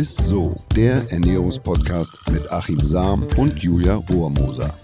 ist 0.00 0.16
so, 0.16 0.56
der 0.74 1.04
Ernährungspodcast 1.10 2.30
mit 2.32 2.50
Achim 2.50 2.82
Sam 2.82 3.22
und 3.36 3.58
Julia 3.62 3.96
Rohrmoser. 3.96 4.74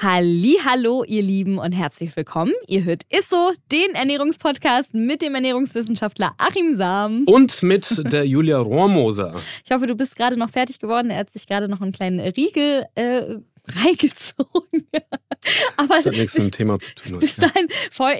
Hallo, 0.00 1.02
ihr 1.04 1.22
Lieben 1.22 1.58
und 1.58 1.72
herzlich 1.72 2.14
willkommen. 2.16 2.52
Ihr 2.68 2.84
hört 2.84 3.02
Isso, 3.10 3.50
den 3.72 3.96
Ernährungspodcast 3.96 4.94
mit 4.94 5.22
dem 5.22 5.34
Ernährungswissenschaftler 5.34 6.34
Achim 6.38 6.76
Sam. 6.76 7.24
Und 7.26 7.64
mit 7.64 8.12
der 8.12 8.24
Julia 8.24 8.58
Rohrmoser. 8.58 9.34
Ich 9.64 9.72
hoffe, 9.72 9.88
du 9.88 9.96
bist 9.96 10.14
gerade 10.14 10.36
noch 10.36 10.50
fertig 10.50 10.78
geworden. 10.78 11.10
Er 11.10 11.18
hat 11.18 11.30
sich 11.30 11.48
gerade 11.48 11.68
noch 11.68 11.80
einen 11.80 11.90
kleinen 11.90 12.20
Riegel 12.20 12.84
äh, 12.94 13.38
reingezogen. 13.68 14.86
Aber 15.76 15.96
das 15.96 16.06
hat 16.06 16.12
nichts 16.14 16.34
mit 16.34 16.44
dem 16.44 16.50
Thema 16.52 16.78
zu 16.78 16.94
tun. 16.94 17.18
Bis 17.18 17.36
dahin, 17.36 17.68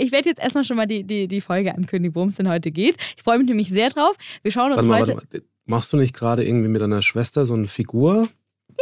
ich 0.00 0.12
werde 0.12 0.28
jetzt 0.28 0.40
erstmal 0.40 0.64
schon 0.64 0.76
mal 0.76 0.86
die, 0.86 1.04
die, 1.04 1.28
die 1.28 1.40
Folge 1.40 1.74
ankündigen, 1.74 2.14
worum 2.14 2.28
es 2.28 2.36
denn 2.36 2.48
heute 2.48 2.70
geht. 2.70 2.96
Ich 3.16 3.22
freue 3.22 3.38
mich 3.38 3.48
nämlich 3.48 3.68
sehr 3.68 3.90
drauf. 3.90 4.16
Wir 4.42 4.52
schauen 4.52 4.72
uns 4.72 4.88
warte 4.88 4.88
heute. 4.88 5.14
Mal, 5.14 5.22
warte 5.22 5.36
mal. 5.38 5.44
Machst 5.66 5.92
du 5.92 5.98
nicht 5.98 6.14
gerade 6.14 6.44
irgendwie 6.46 6.68
mit 6.68 6.80
deiner 6.80 7.02
Schwester 7.02 7.44
so 7.44 7.54
eine 7.54 7.66
Figur? 7.66 8.28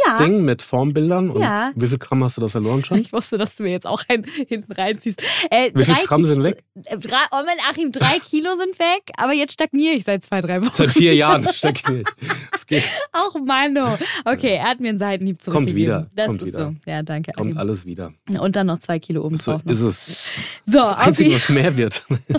Ja. 0.05 0.17
Ding 0.17 0.43
mit 0.43 0.61
Formbildern. 0.61 1.29
Und 1.29 1.41
Ja. 1.41 1.71
wie 1.75 1.87
viel 1.87 1.97
Gramm 1.97 2.23
hast 2.23 2.37
du 2.37 2.41
da 2.41 2.47
verloren 2.47 2.83
schon? 2.85 2.99
Ich 2.99 3.11
wusste, 3.13 3.37
dass 3.37 3.55
du 3.55 3.63
mir 3.63 3.71
jetzt 3.71 3.87
auch 3.87 4.03
einen 4.07 4.23
hinten 4.47 4.71
reinziehst. 4.71 5.21
Äh, 5.49 5.71
Wie 5.73 5.83
viel 5.85 5.95
Gramm 6.05 6.23
sind 6.25 6.43
weg? 6.43 6.63
Äh, 6.85 6.97
Drei, 6.97 7.17
oh 7.31 7.41
mein 7.45 7.57
Achim, 7.69 7.91
drei 7.91 8.19
Kilo 8.29 8.49
sind 8.57 8.77
weg, 8.79 9.11
aber 9.17 9.33
jetzt 9.33 9.53
stagniere 9.53 9.95
ich 9.95 10.03
seit 10.03 10.23
zwei, 10.25 10.41
drei 10.41 10.61
Wochen. 10.61 10.71
Seit 10.73 10.89
vier 10.91 11.15
Jahren 11.15 11.47
steckt 11.49 11.89
nicht. 11.89 12.07
Es 12.53 12.65
geht, 12.65 12.89
Ach, 13.11 13.33
Mano. 13.43 13.97
Okay, 14.25 14.55
er 14.55 14.65
hat 14.65 14.79
mir 14.79 14.89
einen 14.89 14.97
Seitenhieb 14.97 15.37
Kommt 15.43 15.69
zurückgegeben. 15.69 15.81
wieder, 15.81 16.07
Das 16.15 16.27
kommt 16.27 16.41
ist 16.41 16.47
wieder. 16.49 16.73
so. 16.85 16.89
Ja, 16.91 17.01
danke. 17.03 17.31
kommt 17.33 17.47
Achim. 17.47 17.57
alles 17.57 17.85
wieder. 17.85 18.13
Und 18.39 18.55
dann 18.55 18.67
noch 18.67 18.79
zwei 18.79 18.99
Kilo 18.99 19.23
oben 19.25 19.37
So 19.37 19.53
drauf. 19.53 19.61
ist 19.65 19.81
es. 19.81 20.29
So, 20.65 20.79
Das 20.79 20.93
Einzige, 20.93 21.33
was 21.33 21.49
mehr 21.49 21.75
wird. 21.77 22.05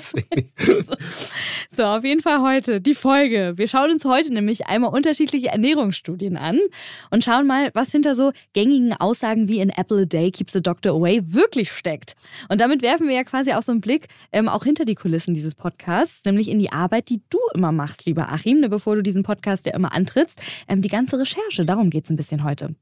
so, 1.76 1.84
auf 1.84 2.04
jeden 2.04 2.20
Fall 2.20 2.40
heute 2.42 2.80
die 2.80 2.94
Folge. 2.94 3.54
Wir 3.56 3.68
schauen 3.68 3.90
uns 3.90 4.04
heute 4.04 4.32
nämlich 4.32 4.66
einmal 4.66 4.90
unterschiedliche 4.90 5.48
Ernährungsstudien 5.48 6.36
an 6.36 6.58
und 7.10 7.24
schauen 7.24 7.46
mal, 7.48 7.70
was 7.74 7.90
hinter 7.90 8.14
so 8.14 8.32
gängigen 8.52 8.92
Aussagen 8.92 9.48
wie 9.48 9.58
in 9.58 9.70
Apple 9.70 10.02
a 10.02 10.04
Day 10.04 10.30
keeps 10.30 10.52
the 10.52 10.62
doctor 10.62 10.92
away 10.92 11.20
wirklich 11.24 11.72
steckt. 11.72 12.14
Und 12.48 12.60
damit 12.60 12.82
werfen 12.82 13.08
wir 13.08 13.16
ja 13.16 13.24
quasi 13.24 13.52
auch 13.52 13.62
so 13.62 13.72
einen 13.72 13.80
Blick 13.80 14.06
ähm, 14.30 14.48
auch 14.48 14.62
hinter 14.62 14.84
die 14.84 14.94
Kulissen 14.94 15.34
dieses 15.34 15.56
Podcasts, 15.56 16.24
nämlich 16.24 16.48
in 16.48 16.60
die 16.60 16.70
Arbeit, 16.70 17.08
die 17.08 17.20
du 17.30 17.38
immer 17.54 17.72
machst, 17.72 18.06
lieber 18.06 18.30
Achim, 18.30 18.60
ne, 18.60 18.68
bevor 18.68 18.94
du 18.94 19.02
diesen 19.02 19.24
Podcast 19.24 19.66
ja 19.66 19.74
immer 19.74 19.92
antrittst. 19.92 20.38
Ähm, 20.68 20.82
die 20.82 20.88
ganze 20.88 21.18
Recherche, 21.18 21.64
darum 21.64 21.90
geht 21.90 22.04
es 22.04 22.10
ein 22.10 22.16
bisschen 22.16 22.44
heute. 22.44 22.74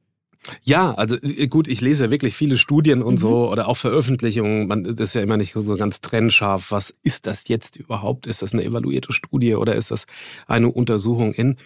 Ja, 0.63 0.95
also 0.95 1.17
äh, 1.17 1.49
gut, 1.49 1.67
ich 1.69 1.81
lese 1.81 2.05
ja 2.05 2.11
wirklich 2.11 2.35
viele 2.35 2.59
Studien 2.59 3.03
und 3.03 3.15
Mhm. 3.15 3.19
so 3.19 3.51
oder 3.51 3.69
auch 3.69 3.77
Veröffentlichungen. 3.77 4.69
Man 4.69 4.85
das 4.85 5.09
ist 5.09 5.15
ja 5.15 5.23
immer 5.23 5.37
nicht 5.37 5.55
so 5.55 5.77
ganz 5.77 6.01
trennscharf. 6.01 6.71
Was 6.71 6.95
ist 7.03 7.27
das 7.27 7.49
jetzt 7.49 7.77
überhaupt? 7.77 8.27
Ist 8.27 8.43
das 8.43 8.53
eine 8.53 8.63
evaluierte 8.65 9.13
Studie 9.13 9.55
oder 9.55 9.75
ist 9.75 9.91
das 9.91 10.07
eine 10.47 10.69
Untersuchung 10.69 11.33
in? 11.33 11.57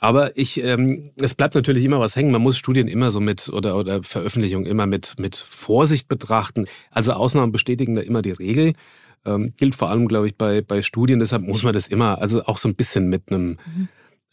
Aber 0.00 0.36
ich, 0.36 0.62
ähm, 0.62 1.10
es 1.20 1.34
bleibt 1.34 1.54
natürlich 1.54 1.84
immer 1.84 2.00
was 2.00 2.16
hängen. 2.16 2.30
Man 2.30 2.42
muss 2.42 2.56
Studien 2.56 2.88
immer 2.88 3.10
so 3.10 3.20
mit 3.20 3.48
oder 3.48 3.76
oder 3.76 4.02
Veröffentlichungen 4.02 4.66
immer 4.66 4.86
mit 4.86 5.18
mit 5.18 5.36
Vorsicht 5.36 6.08
betrachten. 6.08 6.66
Also 6.90 7.12
Ausnahmen 7.12 7.52
bestätigen 7.52 7.94
da 7.94 8.02
immer 8.02 8.22
die 8.22 8.32
Regel. 8.32 8.74
Ähm, 9.24 9.52
gilt 9.58 9.74
vor 9.74 9.90
allem, 9.90 10.06
glaube 10.08 10.28
ich, 10.28 10.36
bei 10.36 10.62
bei 10.62 10.82
Studien. 10.82 11.18
Deshalb 11.18 11.42
muss 11.42 11.62
man 11.64 11.72
das 11.72 11.88
immer, 11.88 12.20
also 12.20 12.44
auch 12.44 12.58
so 12.58 12.68
ein 12.68 12.76
bisschen 12.76 13.08
mit 13.08 13.24
einem 13.28 13.58
Mhm. 13.66 13.88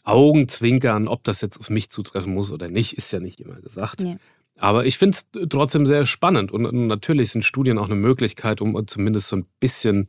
Augenzwinkern, 0.06 1.08
ob 1.08 1.24
das 1.24 1.40
jetzt 1.40 1.58
auf 1.58 1.68
mich 1.68 1.90
zutreffen 1.90 2.32
muss 2.32 2.52
oder 2.52 2.68
nicht, 2.68 2.96
ist 2.96 3.12
ja 3.12 3.18
nicht 3.18 3.40
immer 3.40 3.60
gesagt. 3.60 4.02
Ja. 4.02 4.16
Aber 4.56 4.86
ich 4.86 4.98
finde 4.98 5.18
es 5.18 5.48
trotzdem 5.48 5.84
sehr 5.84 6.06
spannend. 6.06 6.52
Und 6.52 6.72
natürlich 6.86 7.32
sind 7.32 7.44
Studien 7.44 7.76
auch 7.76 7.86
eine 7.86 7.96
Möglichkeit, 7.96 8.60
um 8.60 8.86
zumindest 8.86 9.28
so 9.28 9.36
ein 9.36 9.46
bisschen 9.60 10.08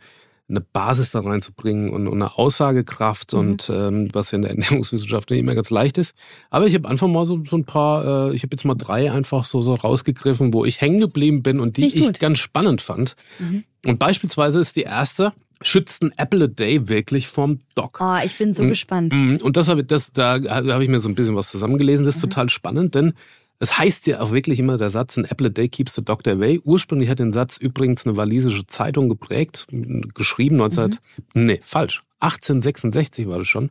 eine 0.49 0.61
Basis 0.61 1.11
da 1.11 1.19
reinzubringen 1.19 1.89
und, 1.89 2.07
und 2.07 2.13
eine 2.21 2.37
Aussagekraft 2.37 3.33
Mhm. 3.33 3.39
und 3.39 3.69
ähm, 3.73 4.09
was 4.13 4.31
in 4.33 4.43
der 4.43 4.51
Ernährungswissenschaft 4.57 5.29
nicht 5.29 5.39
immer 5.39 5.55
ganz 5.55 5.69
leicht 5.69 5.97
ist. 5.97 6.15
Aber 6.49 6.67
ich 6.67 6.73
habe 6.73 6.87
einfach 6.87 7.07
mal 7.07 7.25
so, 7.25 7.43
so 7.45 7.57
ein 7.57 7.65
paar, 7.65 8.29
äh, 8.31 8.35
ich 8.35 8.43
habe 8.43 8.53
jetzt 8.53 8.63
mal 8.63 8.75
drei 8.75 9.11
einfach 9.11 9.43
so, 9.45 9.61
so 9.61 9.75
rausgegriffen, 9.75 10.53
wo 10.53 10.63
ich 10.63 10.79
hängen 10.81 10.99
geblieben 10.99 11.43
bin 11.43 11.59
und 11.59 11.75
die 11.77 11.87
ich 11.87 12.19
ganz 12.19 12.39
spannend 12.39 12.81
fand. 12.81 13.15
Mhm. 13.39 13.63
Und 13.85 13.99
beispielsweise 13.99 14.59
ist 14.59 14.75
die 14.77 14.83
erste, 14.83 15.33
schützt 15.61 16.01
ein 16.03 16.13
Apple 16.17 16.45
a 16.45 16.47
Day 16.47 16.87
wirklich 16.87 17.27
vom 17.27 17.59
Doc? 17.75 17.99
Oh, 18.01 18.15
ich 18.23 18.37
bin 18.37 18.53
so 18.53 18.63
Mhm. 18.63 18.69
gespannt. 18.69 19.13
Mhm, 19.13 19.37
Und 19.43 19.57
das 19.57 19.67
habe 19.67 19.81
ich, 19.81 19.87
das, 19.87 20.13
da 20.13 20.39
habe 20.49 20.83
ich 20.83 20.89
mir 20.89 20.99
so 20.99 21.09
ein 21.09 21.15
bisschen 21.15 21.35
was 21.35 21.49
zusammengelesen. 21.49 22.05
Das 22.05 22.15
ist 22.15 22.21
Mhm. 22.23 22.29
total 22.29 22.49
spannend, 22.49 22.95
denn 22.95 23.13
es 23.59 23.77
heißt 23.77 24.07
ja 24.07 24.19
auch 24.21 24.31
wirklich 24.31 24.59
immer 24.59 24.77
der 24.77 24.89
Satz, 24.89 25.17
an 25.17 25.25
Apple 25.25 25.47
a 25.47 25.49
day 25.49 25.67
keeps 25.67 25.95
the 25.95 26.03
doctor 26.03 26.33
away. 26.33 26.59
Ursprünglich 26.63 27.09
hat 27.09 27.19
den 27.19 27.33
Satz 27.33 27.57
übrigens 27.57 28.05
eine 28.05 28.17
walisische 28.17 28.67
Zeitung 28.67 29.09
geprägt, 29.09 29.67
geschrieben 30.13 30.57
19, 30.57 30.97
Mhm. 31.33 31.45
nee, 31.45 31.59
falsch, 31.63 32.03
1866 32.19 33.27
war 33.27 33.39
das 33.39 33.47
schon. 33.47 33.69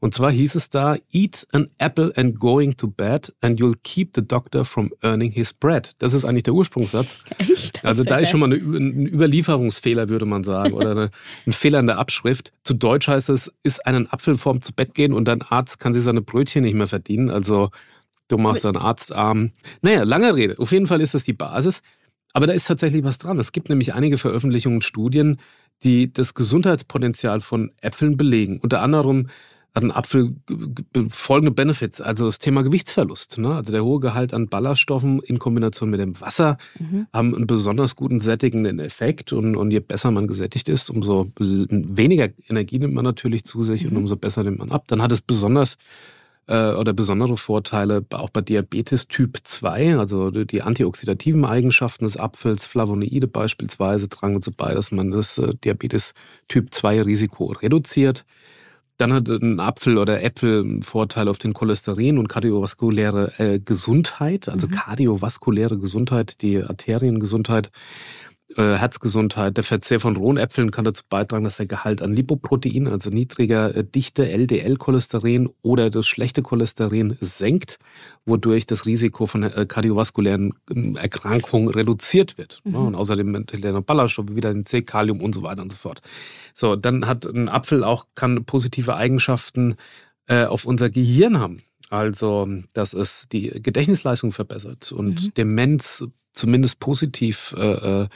Und 0.00 0.14
zwar 0.14 0.32
hieß 0.32 0.56
es 0.56 0.68
da, 0.68 0.96
eat 1.12 1.46
an 1.52 1.68
apple 1.78 2.12
and 2.16 2.36
going 2.36 2.76
to 2.76 2.88
bed 2.88 3.32
and 3.40 3.60
you'll 3.60 3.76
keep 3.84 4.10
the 4.16 4.26
doctor 4.26 4.64
from 4.64 4.90
earning 5.00 5.30
his 5.30 5.52
bread. 5.52 5.92
Das 5.98 6.12
ist 6.12 6.24
eigentlich 6.24 6.42
der 6.42 6.54
Ursprungssatz. 6.54 7.22
Echt? 7.38 7.84
Also 7.84 8.02
da 8.02 8.18
ist 8.18 8.30
schon 8.30 8.40
mal 8.40 8.46
eine, 8.52 8.56
ein 8.56 9.06
Überlieferungsfehler, 9.06 10.08
würde 10.08 10.26
man 10.26 10.42
sagen, 10.42 10.72
oder 10.72 10.90
eine, 10.90 11.10
ein 11.46 11.52
Fehler 11.52 11.78
in 11.78 11.86
der 11.86 11.98
Abschrift. 11.98 12.50
Zu 12.64 12.74
Deutsch 12.74 13.06
heißt 13.06 13.28
es, 13.28 13.52
ist 13.62 13.86
einen 13.86 14.08
Apfel 14.10 14.36
vorm 14.36 14.60
zu 14.60 14.72
Bett 14.72 14.92
gehen 14.94 15.12
und 15.12 15.28
dein 15.28 15.40
Arzt 15.40 15.78
kann 15.78 15.94
sich 15.94 16.02
seine 16.02 16.20
Brötchen 16.20 16.64
nicht 16.64 16.74
mehr 16.74 16.88
verdienen. 16.88 17.30
Also 17.30 17.70
du 18.32 18.38
machst 18.38 18.64
einen 18.66 18.76
Arztarm. 18.76 19.50
Naja, 19.82 20.02
lange 20.04 20.34
Rede. 20.34 20.58
Auf 20.58 20.72
jeden 20.72 20.86
Fall 20.86 21.00
ist 21.00 21.14
das 21.14 21.24
die 21.24 21.32
Basis. 21.32 21.82
Aber 22.32 22.46
da 22.46 22.52
ist 22.54 22.66
tatsächlich 22.66 23.04
was 23.04 23.18
dran. 23.18 23.38
Es 23.38 23.52
gibt 23.52 23.68
nämlich 23.68 23.94
einige 23.94 24.16
Veröffentlichungen 24.18 24.78
und 24.78 24.84
Studien, 24.84 25.38
die 25.84 26.12
das 26.12 26.34
Gesundheitspotenzial 26.34 27.40
von 27.40 27.70
Äpfeln 27.82 28.16
belegen. 28.16 28.58
Unter 28.60 28.80
anderem 28.80 29.28
hat 29.74 29.84
ein 29.84 29.90
Apfel 29.90 30.36
folgende 31.08 31.50
Benefits, 31.50 32.00
also 32.02 32.26
das 32.26 32.38
Thema 32.38 32.62
Gewichtsverlust. 32.62 33.38
Ne? 33.38 33.54
Also 33.54 33.72
der 33.72 33.82
hohe 33.84 34.00
Gehalt 34.00 34.34
an 34.34 34.48
Ballaststoffen 34.48 35.20
in 35.20 35.38
Kombination 35.38 35.88
mit 35.90 35.98
dem 35.98 36.20
Wasser 36.20 36.58
Mhm. 36.78 37.06
haben 37.12 37.34
einen 37.34 37.46
besonders 37.46 37.96
guten 37.96 38.20
sättigenden 38.20 38.78
Effekt 38.80 39.32
und, 39.32 39.56
und 39.56 39.70
je 39.70 39.80
besser 39.80 40.10
man 40.10 40.26
gesättigt 40.26 40.68
ist, 40.68 40.90
umso 40.90 41.32
weniger 41.38 42.28
Energie 42.48 42.78
nimmt 42.78 42.92
man 42.94 43.04
natürlich 43.04 43.44
zu 43.44 43.62
sich 43.62 43.84
und 43.86 43.92
Mhm. 43.92 43.98
umso 44.00 44.16
besser 44.16 44.42
nimmt 44.42 44.58
man 44.58 44.72
ab. 44.72 44.84
Dann 44.88 45.00
hat 45.02 45.10
es 45.12 45.22
besonders 45.22 45.76
äh, 46.46 46.72
oder 46.72 46.92
besondere 46.92 47.36
Vorteile 47.36 48.04
auch 48.12 48.30
bei 48.30 48.40
Diabetes 48.40 49.08
Typ 49.08 49.38
2, 49.42 49.98
also 49.98 50.30
die 50.30 50.62
antioxidativen 50.62 51.44
Eigenschaften 51.44 52.04
des 52.04 52.16
Apfels, 52.16 52.66
Flavonoide 52.66 53.26
beispielsweise, 53.28 54.08
tragen 54.08 54.34
dazu 54.34 54.52
bei, 54.52 54.74
dass 54.74 54.92
man 54.92 55.10
das 55.10 55.38
äh, 55.38 55.54
Diabetes 55.64 56.14
Typ 56.48 56.72
2 56.72 57.02
Risiko 57.02 57.46
reduziert. 57.46 58.24
Dann 58.98 59.12
hat 59.12 59.28
ein 59.28 59.58
Apfel 59.58 59.98
oder 59.98 60.22
Äpfel 60.22 60.60
einen 60.60 60.82
Vorteil 60.82 61.26
auf 61.26 61.38
den 61.38 61.54
Cholesterin 61.54 62.18
und 62.18 62.28
kardiovaskuläre 62.28 63.32
äh, 63.38 63.58
Gesundheit, 63.58 64.48
also 64.48 64.68
kardiovaskuläre 64.68 65.78
Gesundheit, 65.78 66.42
die 66.42 66.62
Arteriengesundheit, 66.62 67.70
äh, 68.56 68.76
Herzgesundheit. 68.76 69.56
Der 69.56 69.64
Verzehr 69.64 70.00
von 70.00 70.16
rohen 70.16 70.36
Äpfeln 70.36 70.70
kann 70.70 70.84
dazu 70.84 71.02
beitragen, 71.08 71.44
dass 71.44 71.56
der 71.56 71.66
Gehalt 71.66 72.02
an 72.02 72.12
Lipoprotein, 72.12 72.88
also 72.88 73.10
niedriger 73.10 73.74
äh, 73.74 73.84
Dichte 73.84 74.30
LDL-Cholesterin 74.30 75.50
oder 75.62 75.90
das 75.90 76.06
schlechte 76.06 76.42
Cholesterin 76.42 77.16
senkt, 77.20 77.78
wodurch 78.24 78.66
das 78.66 78.86
Risiko 78.86 79.26
von 79.26 79.42
äh, 79.42 79.66
kardiovaskulären 79.66 80.54
ähm, 80.70 80.96
Erkrankungen 80.96 81.68
reduziert 81.68 82.38
wird. 82.38 82.60
Mhm. 82.64 82.74
Und 82.74 82.94
außerdem 82.94 83.34
enthält 83.34 83.64
noch 83.64 83.82
Ballaststoffe, 83.82 84.34
Vitamin 84.34 84.64
C, 84.64 84.82
Kalium 84.82 85.20
und 85.20 85.34
so 85.34 85.42
weiter 85.42 85.62
und 85.62 85.70
so 85.70 85.76
fort. 85.76 86.00
So, 86.54 86.76
dann 86.76 87.06
hat 87.06 87.24
ein 87.26 87.48
Apfel 87.48 87.84
auch 87.84 88.06
kann 88.14 88.44
positive 88.44 88.96
Eigenschaften 88.96 89.76
auf 90.28 90.64
unser 90.64 90.88
Gehirn 90.88 91.40
haben. 91.40 91.62
Also, 91.92 92.48
dass 92.72 92.94
es 92.94 93.26
die 93.30 93.48
Gedächtnisleistung 93.48 94.32
verbessert 94.32 94.92
und 94.92 95.22
Mhm. 95.22 95.34
Demenz 95.36 96.04
zumindest 96.32 96.80
positiv 96.80 97.54
äh, 97.56 98.02
äh, 98.02 98.08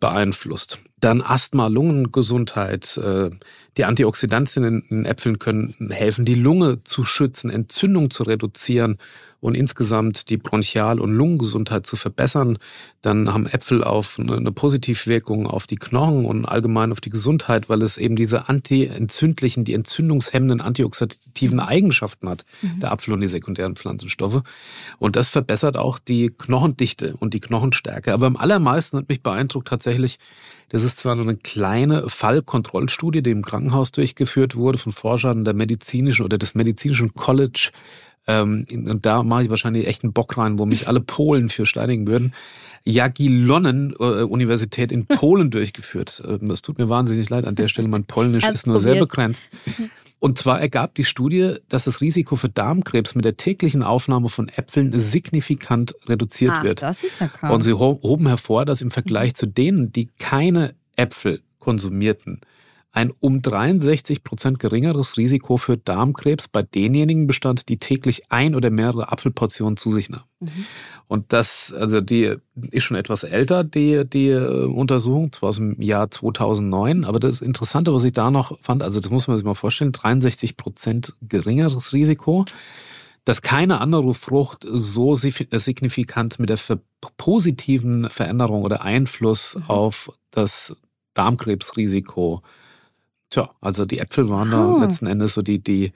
beeinflusst. 0.00 0.80
Dann 1.00 1.22
Asthma, 1.22 1.68
Lungengesundheit. 1.68 2.96
Äh, 2.96 3.30
die 3.76 3.84
Antioxidantien 3.84 4.84
in, 4.88 5.04
Äpfeln 5.04 5.38
können 5.38 5.90
helfen, 5.90 6.24
die 6.24 6.34
Lunge 6.34 6.82
zu 6.82 7.04
schützen, 7.04 7.48
Entzündung 7.48 8.10
zu 8.10 8.24
reduzieren 8.24 8.98
und 9.40 9.54
insgesamt 9.54 10.30
die 10.30 10.36
Bronchial- 10.36 11.00
und 11.00 11.12
Lungengesundheit 11.12 11.86
zu 11.86 11.94
verbessern. 11.94 12.58
Dann 13.02 13.32
haben 13.32 13.46
Äpfel 13.46 13.84
auf 13.84 14.18
eine, 14.18 14.36
eine 14.36 14.50
Positivwirkung 14.50 15.46
auf 15.46 15.68
die 15.68 15.76
Knochen 15.76 16.24
und 16.24 16.44
allgemein 16.44 16.90
auf 16.90 17.00
die 17.00 17.10
Gesundheit, 17.10 17.68
weil 17.68 17.82
es 17.82 17.98
eben 17.98 18.16
diese 18.16 18.48
anti-entzündlichen, 18.48 19.62
die 19.62 19.74
entzündungshemmenden 19.74 20.60
antioxidativen 20.60 21.60
Eigenschaften 21.60 22.28
hat, 22.28 22.44
der 22.62 22.90
Apfel 22.90 23.14
und 23.14 23.20
die 23.20 23.28
sekundären 23.28 23.76
Pflanzenstoffe. 23.76 24.42
Und 24.98 25.14
das 25.14 25.28
verbessert 25.28 25.76
auch 25.76 26.00
die 26.00 26.30
Knochendichte 26.36 27.14
und 27.16 27.32
die 27.32 27.40
Knochenstärke. 27.40 28.12
Aber 28.12 28.26
am 28.26 28.36
allermeisten 28.36 28.96
hat 28.96 29.08
mich 29.08 29.22
beeindruckt 29.22 29.68
tatsächlich, 29.68 30.18
das 30.70 30.82
ist 30.82 30.98
zwar 30.98 31.14
nur 31.14 31.24
eine 31.24 31.36
kleine 31.36 32.08
Fallkontrollstudie, 32.08 33.22
die 33.22 33.30
im 33.30 33.44
Krankenhaus 33.44 33.92
durchgeführt 33.92 34.56
wurde 34.56 34.78
von 34.78 34.92
Forschern 34.92 35.44
der 35.44 35.54
medizinischen 35.54 36.24
oder 36.24 36.38
des 36.38 36.54
medizinischen 36.54 37.14
College 37.14 37.70
ähm, 38.28 38.64
und 38.70 39.04
da 39.06 39.24
mache 39.24 39.44
ich 39.44 39.50
wahrscheinlich 39.50 39.86
echt 39.86 40.04
einen 40.04 40.12
Bock 40.12 40.36
rein, 40.36 40.58
wo 40.58 40.66
mich 40.66 40.86
alle 40.86 41.00
Polen 41.00 41.48
für 41.48 41.64
steinigen 41.66 42.06
würden. 42.06 42.34
Jagiellonen-Universität 42.84 44.92
in 44.92 45.06
Polen 45.06 45.50
durchgeführt. 45.50 46.22
Ähm, 46.28 46.48
das 46.48 46.62
tut 46.62 46.78
mir 46.78 46.88
wahnsinnig 46.88 47.28
leid 47.30 47.44
an 47.46 47.56
der 47.56 47.68
Stelle. 47.68 47.88
Mein 47.88 48.04
Polnisch 48.04 48.46
ist 48.46 48.66
nur 48.66 48.78
sehr 48.78 49.00
begrenzt. 49.00 49.50
Und 50.20 50.36
zwar 50.36 50.60
ergab 50.60 50.94
die 50.96 51.04
Studie, 51.04 51.56
dass 51.68 51.84
das 51.84 52.00
Risiko 52.00 52.34
für 52.34 52.48
Darmkrebs 52.48 53.14
mit 53.14 53.24
der 53.24 53.36
täglichen 53.36 53.84
Aufnahme 53.84 54.28
von 54.28 54.48
Äpfeln 54.48 54.92
signifikant 54.98 55.94
reduziert 56.06 56.54
Ach, 56.56 56.64
wird. 56.64 56.82
das 56.82 57.04
ist 57.04 57.20
ja 57.20 57.28
kaum. 57.28 57.50
Und 57.52 57.62
sie 57.62 57.72
hoben 57.72 58.26
hervor, 58.26 58.64
dass 58.64 58.80
im 58.80 58.90
Vergleich 58.90 59.34
zu 59.34 59.46
denen, 59.46 59.92
die 59.92 60.08
keine 60.18 60.74
Äpfel 60.96 61.40
konsumierten, 61.60 62.40
ein 62.98 63.12
um 63.20 63.42
63 63.42 64.24
Prozent 64.24 64.58
geringeres 64.58 65.16
Risiko 65.16 65.56
für 65.56 65.76
Darmkrebs 65.76 66.48
bei 66.48 66.62
denjenigen 66.62 67.28
bestand, 67.28 67.68
die 67.68 67.76
täglich 67.76 68.24
ein 68.28 68.56
oder 68.56 68.70
mehrere 68.70 69.12
Apfelportionen 69.12 69.76
zu 69.76 69.92
sich 69.92 70.10
nahmen. 70.10 70.24
Mhm. 70.40 70.64
Und 71.06 71.32
das, 71.32 71.72
also 71.72 72.00
die 72.00 72.34
ist 72.72 72.82
schon 72.82 72.96
etwas 72.96 73.22
älter, 73.22 73.62
die, 73.62 74.04
die 74.04 74.30
äh, 74.30 74.64
Untersuchung, 74.64 75.32
zwar 75.32 75.50
aus 75.50 75.56
dem 75.56 75.80
Jahr 75.80 76.10
2009, 76.10 77.04
aber 77.04 77.20
das 77.20 77.40
Interessante, 77.40 77.94
was 77.94 78.02
ich 78.02 78.14
da 78.14 78.32
noch 78.32 78.58
fand, 78.60 78.82
also 78.82 78.98
das 78.98 79.10
muss 79.12 79.28
man 79.28 79.36
sich 79.36 79.46
mal 79.46 79.54
vorstellen, 79.54 79.92
63 79.92 80.56
Prozent 80.56 81.14
geringeres 81.22 81.92
Risiko 81.92 82.44
dass 83.24 83.42
keine 83.42 83.82
andere 83.82 84.14
Frucht 84.14 84.66
so 84.66 85.14
signifikant 85.14 86.38
mit 86.38 86.48
der 86.48 86.58
positiven 87.18 88.08
Veränderung 88.08 88.62
oder 88.62 88.80
Einfluss 88.80 89.54
mhm. 89.54 89.64
auf 89.68 90.10
das 90.30 90.74
Darmkrebsrisiko 91.12 92.42
Tja, 93.30 93.50
also 93.60 93.84
die 93.84 93.98
Äpfel 93.98 94.28
waren 94.28 94.52
oh. 94.52 94.78
da 94.78 94.84
letzten 94.84 95.06
Endes 95.06 95.34
so 95.34 95.42
die, 95.42 95.62
die 95.62 95.92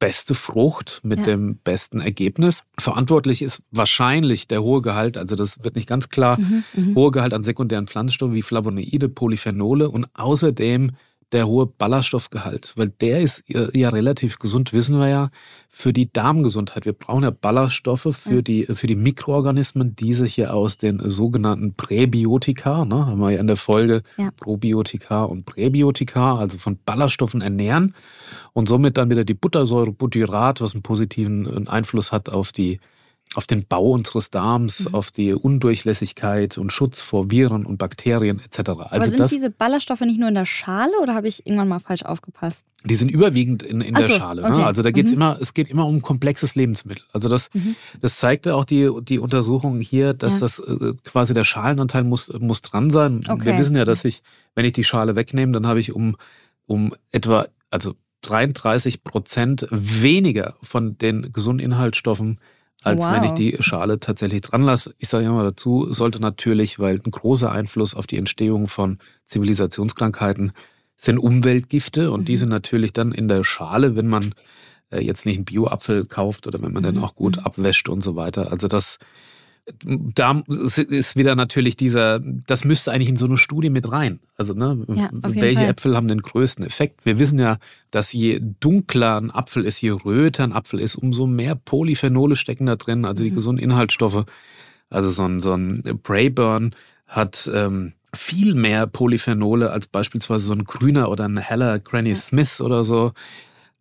beste 0.00 0.34
Frucht 0.34 1.00
mit 1.04 1.20
ja. 1.20 1.26
dem 1.26 1.56
besten 1.56 2.00
Ergebnis. 2.00 2.64
Verantwortlich 2.78 3.42
ist 3.42 3.62
wahrscheinlich 3.70 4.48
der 4.48 4.62
hohe 4.62 4.82
Gehalt, 4.82 5.16
also 5.16 5.36
das 5.36 5.62
wird 5.62 5.76
nicht 5.76 5.88
ganz 5.88 6.08
klar, 6.08 6.38
mhm, 6.38 6.64
mhm. 6.74 6.94
hohe 6.96 7.10
Gehalt 7.10 7.34
an 7.34 7.44
sekundären 7.44 7.86
Pflanzenstoffen 7.86 8.34
wie 8.34 8.42
Flavonoide, 8.42 9.08
Polyphenole 9.08 9.90
und 9.90 10.08
außerdem 10.14 10.92
der 11.32 11.46
hohe 11.46 11.66
Ballaststoffgehalt, 11.66 12.72
weil 12.76 12.88
der 12.88 13.20
ist 13.20 13.44
ja 13.48 13.88
relativ 13.88 14.38
gesund, 14.38 14.72
wissen 14.72 14.98
wir 14.98 15.08
ja, 15.08 15.30
für 15.68 15.92
die 15.92 16.12
Darmgesundheit. 16.12 16.84
Wir 16.84 16.92
brauchen 16.92 17.22
ja 17.22 17.30
Ballaststoffe 17.30 18.08
für, 18.10 18.36
ja. 18.36 18.42
die, 18.42 18.66
für 18.66 18.86
die 18.86 18.96
Mikroorganismen, 18.96 19.94
die 19.94 20.14
sich 20.14 20.36
ja 20.36 20.50
aus 20.50 20.76
den 20.76 21.00
sogenannten 21.08 21.74
Präbiotika, 21.74 22.84
ne, 22.84 23.06
haben 23.06 23.20
wir 23.20 23.30
ja 23.30 23.40
in 23.40 23.46
der 23.46 23.56
Folge 23.56 24.02
ja. 24.16 24.30
Probiotika 24.36 25.24
und 25.24 25.46
Präbiotika, 25.46 26.36
also 26.36 26.58
von 26.58 26.78
Ballaststoffen 26.84 27.40
ernähren 27.40 27.94
und 28.52 28.68
somit 28.68 28.96
dann 28.96 29.10
wieder 29.10 29.24
die 29.24 29.34
Buttersäure, 29.34 29.92
Butyrat, 29.92 30.60
was 30.60 30.74
einen 30.74 30.82
positiven 30.82 31.68
Einfluss 31.68 32.12
hat 32.12 32.28
auf 32.28 32.52
die 32.52 32.80
auf 33.36 33.46
den 33.46 33.64
Bau 33.64 33.92
unseres 33.92 34.30
Darms, 34.30 34.88
mhm. 34.88 34.94
auf 34.94 35.10
die 35.12 35.32
Undurchlässigkeit 35.32 36.58
und 36.58 36.72
Schutz 36.72 37.00
vor 37.00 37.30
Viren 37.30 37.64
und 37.64 37.78
Bakterien 37.78 38.40
etc. 38.40 38.58
Also 38.58 38.88
Aber 38.90 39.08
sind 39.08 39.30
diese 39.30 39.50
Ballaststoffe 39.50 40.00
nicht 40.00 40.18
nur 40.18 40.28
in 40.28 40.34
der 40.34 40.46
Schale 40.46 40.92
oder 41.00 41.14
habe 41.14 41.28
ich 41.28 41.46
irgendwann 41.46 41.68
mal 41.68 41.78
falsch 41.78 42.02
aufgepasst? 42.02 42.64
Die 42.84 42.96
sind 42.96 43.08
überwiegend 43.08 43.62
in, 43.62 43.82
in 43.82 43.94
der 43.94 44.04
so, 44.04 44.14
Schale. 44.14 44.42
Ne? 44.42 44.66
Also 44.66 44.82
da 44.82 44.90
geht's 44.90 45.10
mhm. 45.10 45.16
immer, 45.16 45.38
es 45.40 45.54
geht 45.54 45.68
immer 45.68 45.86
um 45.86 46.02
komplexes 46.02 46.56
Lebensmittel. 46.56 47.04
Also 47.12 47.28
das, 47.28 47.50
mhm. 47.52 47.76
das 48.00 48.18
zeigte 48.18 48.56
auch 48.56 48.64
die, 48.64 48.90
die 49.02 49.20
Untersuchung 49.20 49.80
hier, 49.80 50.12
dass 50.12 50.34
ja. 50.34 50.40
das 50.40 50.58
äh, 50.58 50.94
quasi 51.04 51.32
der 51.32 51.44
Schalenanteil 51.44 52.02
muss, 52.02 52.32
muss 52.40 52.62
dran 52.62 52.90
sein. 52.90 53.22
Okay. 53.28 53.44
Wir 53.44 53.58
wissen 53.58 53.76
ja, 53.76 53.84
dass 53.84 54.04
ich, 54.04 54.22
wenn 54.56 54.64
ich 54.64 54.72
die 54.72 54.84
Schale 54.84 55.14
wegnehme, 55.14 55.52
dann 55.52 55.66
habe 55.66 55.78
ich 55.78 55.92
um, 55.92 56.16
um 56.66 56.94
etwa, 57.12 57.46
also 57.70 57.94
33 58.22 59.04
Prozent 59.04 59.68
weniger 59.70 60.56
von 60.62 60.98
den 60.98 61.32
gesunden 61.32 61.64
Inhaltsstoffen 61.64 62.38
als 62.82 63.02
wow. 63.02 63.12
wenn 63.12 63.24
ich 63.24 63.32
die 63.32 63.56
Schale 63.60 63.98
tatsächlich 63.98 64.40
dran 64.42 64.62
lasse. 64.62 64.94
Ich 64.98 65.08
sage 65.08 65.26
immer 65.26 65.44
dazu, 65.44 65.92
sollte 65.92 66.20
natürlich, 66.20 66.78
weil 66.78 67.00
ein 67.04 67.10
großer 67.10 67.50
Einfluss 67.50 67.94
auf 67.94 68.06
die 68.06 68.16
Entstehung 68.16 68.68
von 68.68 68.98
Zivilisationskrankheiten 69.26 70.52
sind 70.96 71.18
Umweltgifte 71.18 72.10
und 72.10 72.20
mhm. 72.20 72.24
die 72.26 72.36
sind 72.36 72.48
natürlich 72.48 72.92
dann 72.92 73.12
in 73.12 73.28
der 73.28 73.44
Schale, 73.44 73.96
wenn 73.96 74.06
man 74.06 74.34
äh, 74.90 75.00
jetzt 75.00 75.26
nicht 75.26 75.36
einen 75.36 75.44
Bio-Apfel 75.44 76.04
kauft 76.04 76.46
oder 76.46 76.62
wenn 76.62 76.72
man 76.72 76.82
mhm. 76.82 76.94
den 76.94 76.98
auch 77.04 77.14
gut 77.14 77.36
mhm. 77.36 77.44
abwäscht 77.44 77.88
und 77.88 78.02
so 78.02 78.16
weiter. 78.16 78.50
Also 78.50 78.68
das 78.68 78.98
da 79.84 80.42
ist 80.46 81.16
wieder 81.16 81.34
natürlich 81.34 81.76
dieser, 81.76 82.20
das 82.20 82.64
müsste 82.64 82.92
eigentlich 82.92 83.08
in 83.08 83.16
so 83.16 83.26
eine 83.26 83.36
Studie 83.36 83.70
mit 83.70 83.90
rein. 83.90 84.20
Also, 84.36 84.54
ne, 84.54 84.84
ja, 84.88 85.10
welche 85.12 85.60
Fall. 85.60 85.70
Äpfel 85.70 85.96
haben 85.96 86.08
den 86.08 86.22
größten 86.22 86.64
Effekt? 86.64 87.04
Wir 87.04 87.18
wissen 87.18 87.38
ja, 87.38 87.58
dass 87.90 88.12
je 88.12 88.40
dunkler 88.60 89.20
ein 89.20 89.30
Apfel 89.30 89.64
ist, 89.64 89.80
je 89.80 89.90
röter 89.90 90.44
ein 90.44 90.52
Apfel 90.52 90.80
ist, 90.80 90.96
umso 90.96 91.26
mehr 91.26 91.54
Polyphenole 91.54 92.36
stecken 92.36 92.66
da 92.66 92.76
drin, 92.76 93.04
also 93.04 93.22
die 93.22 93.30
mhm. 93.30 93.34
gesunden 93.34 93.64
Inhaltsstoffe. 93.64 94.24
Also 94.90 95.10
so 95.10 95.24
ein, 95.24 95.40
so 95.40 95.54
ein 95.54 95.82
Brayburn 96.02 96.72
hat 97.06 97.50
ähm, 97.52 97.92
viel 98.14 98.54
mehr 98.54 98.86
Polyphenole 98.86 99.70
als 99.70 99.86
beispielsweise 99.86 100.46
so 100.46 100.52
ein 100.52 100.64
grüner 100.64 101.10
oder 101.10 101.26
ein 101.26 101.36
heller 101.36 101.78
Granny 101.78 102.14
Smith 102.16 102.60
oder 102.60 102.84
so. 102.84 103.12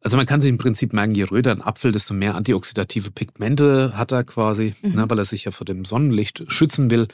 Also 0.01 0.15
man 0.15 0.25
kann 0.25 0.39
sich 0.39 0.49
im 0.49 0.57
Prinzip 0.57 0.93
merken, 0.93 1.13
je 1.13 1.23
röter 1.23 1.51
ein 1.51 1.61
Apfel, 1.61 1.91
desto 1.91 2.13
mehr 2.13 2.35
antioxidative 2.35 3.11
Pigmente 3.11 3.97
hat 3.97 4.11
er 4.11 4.23
quasi, 4.23 4.75
mhm. 4.81 4.95
ne, 4.95 5.09
weil 5.09 5.19
er 5.19 5.25
sich 5.25 5.45
ja 5.45 5.51
vor 5.51 5.65
dem 5.65 5.83
Sonnenlicht 5.83 6.45
schützen 6.47 6.89
will. 6.89 7.07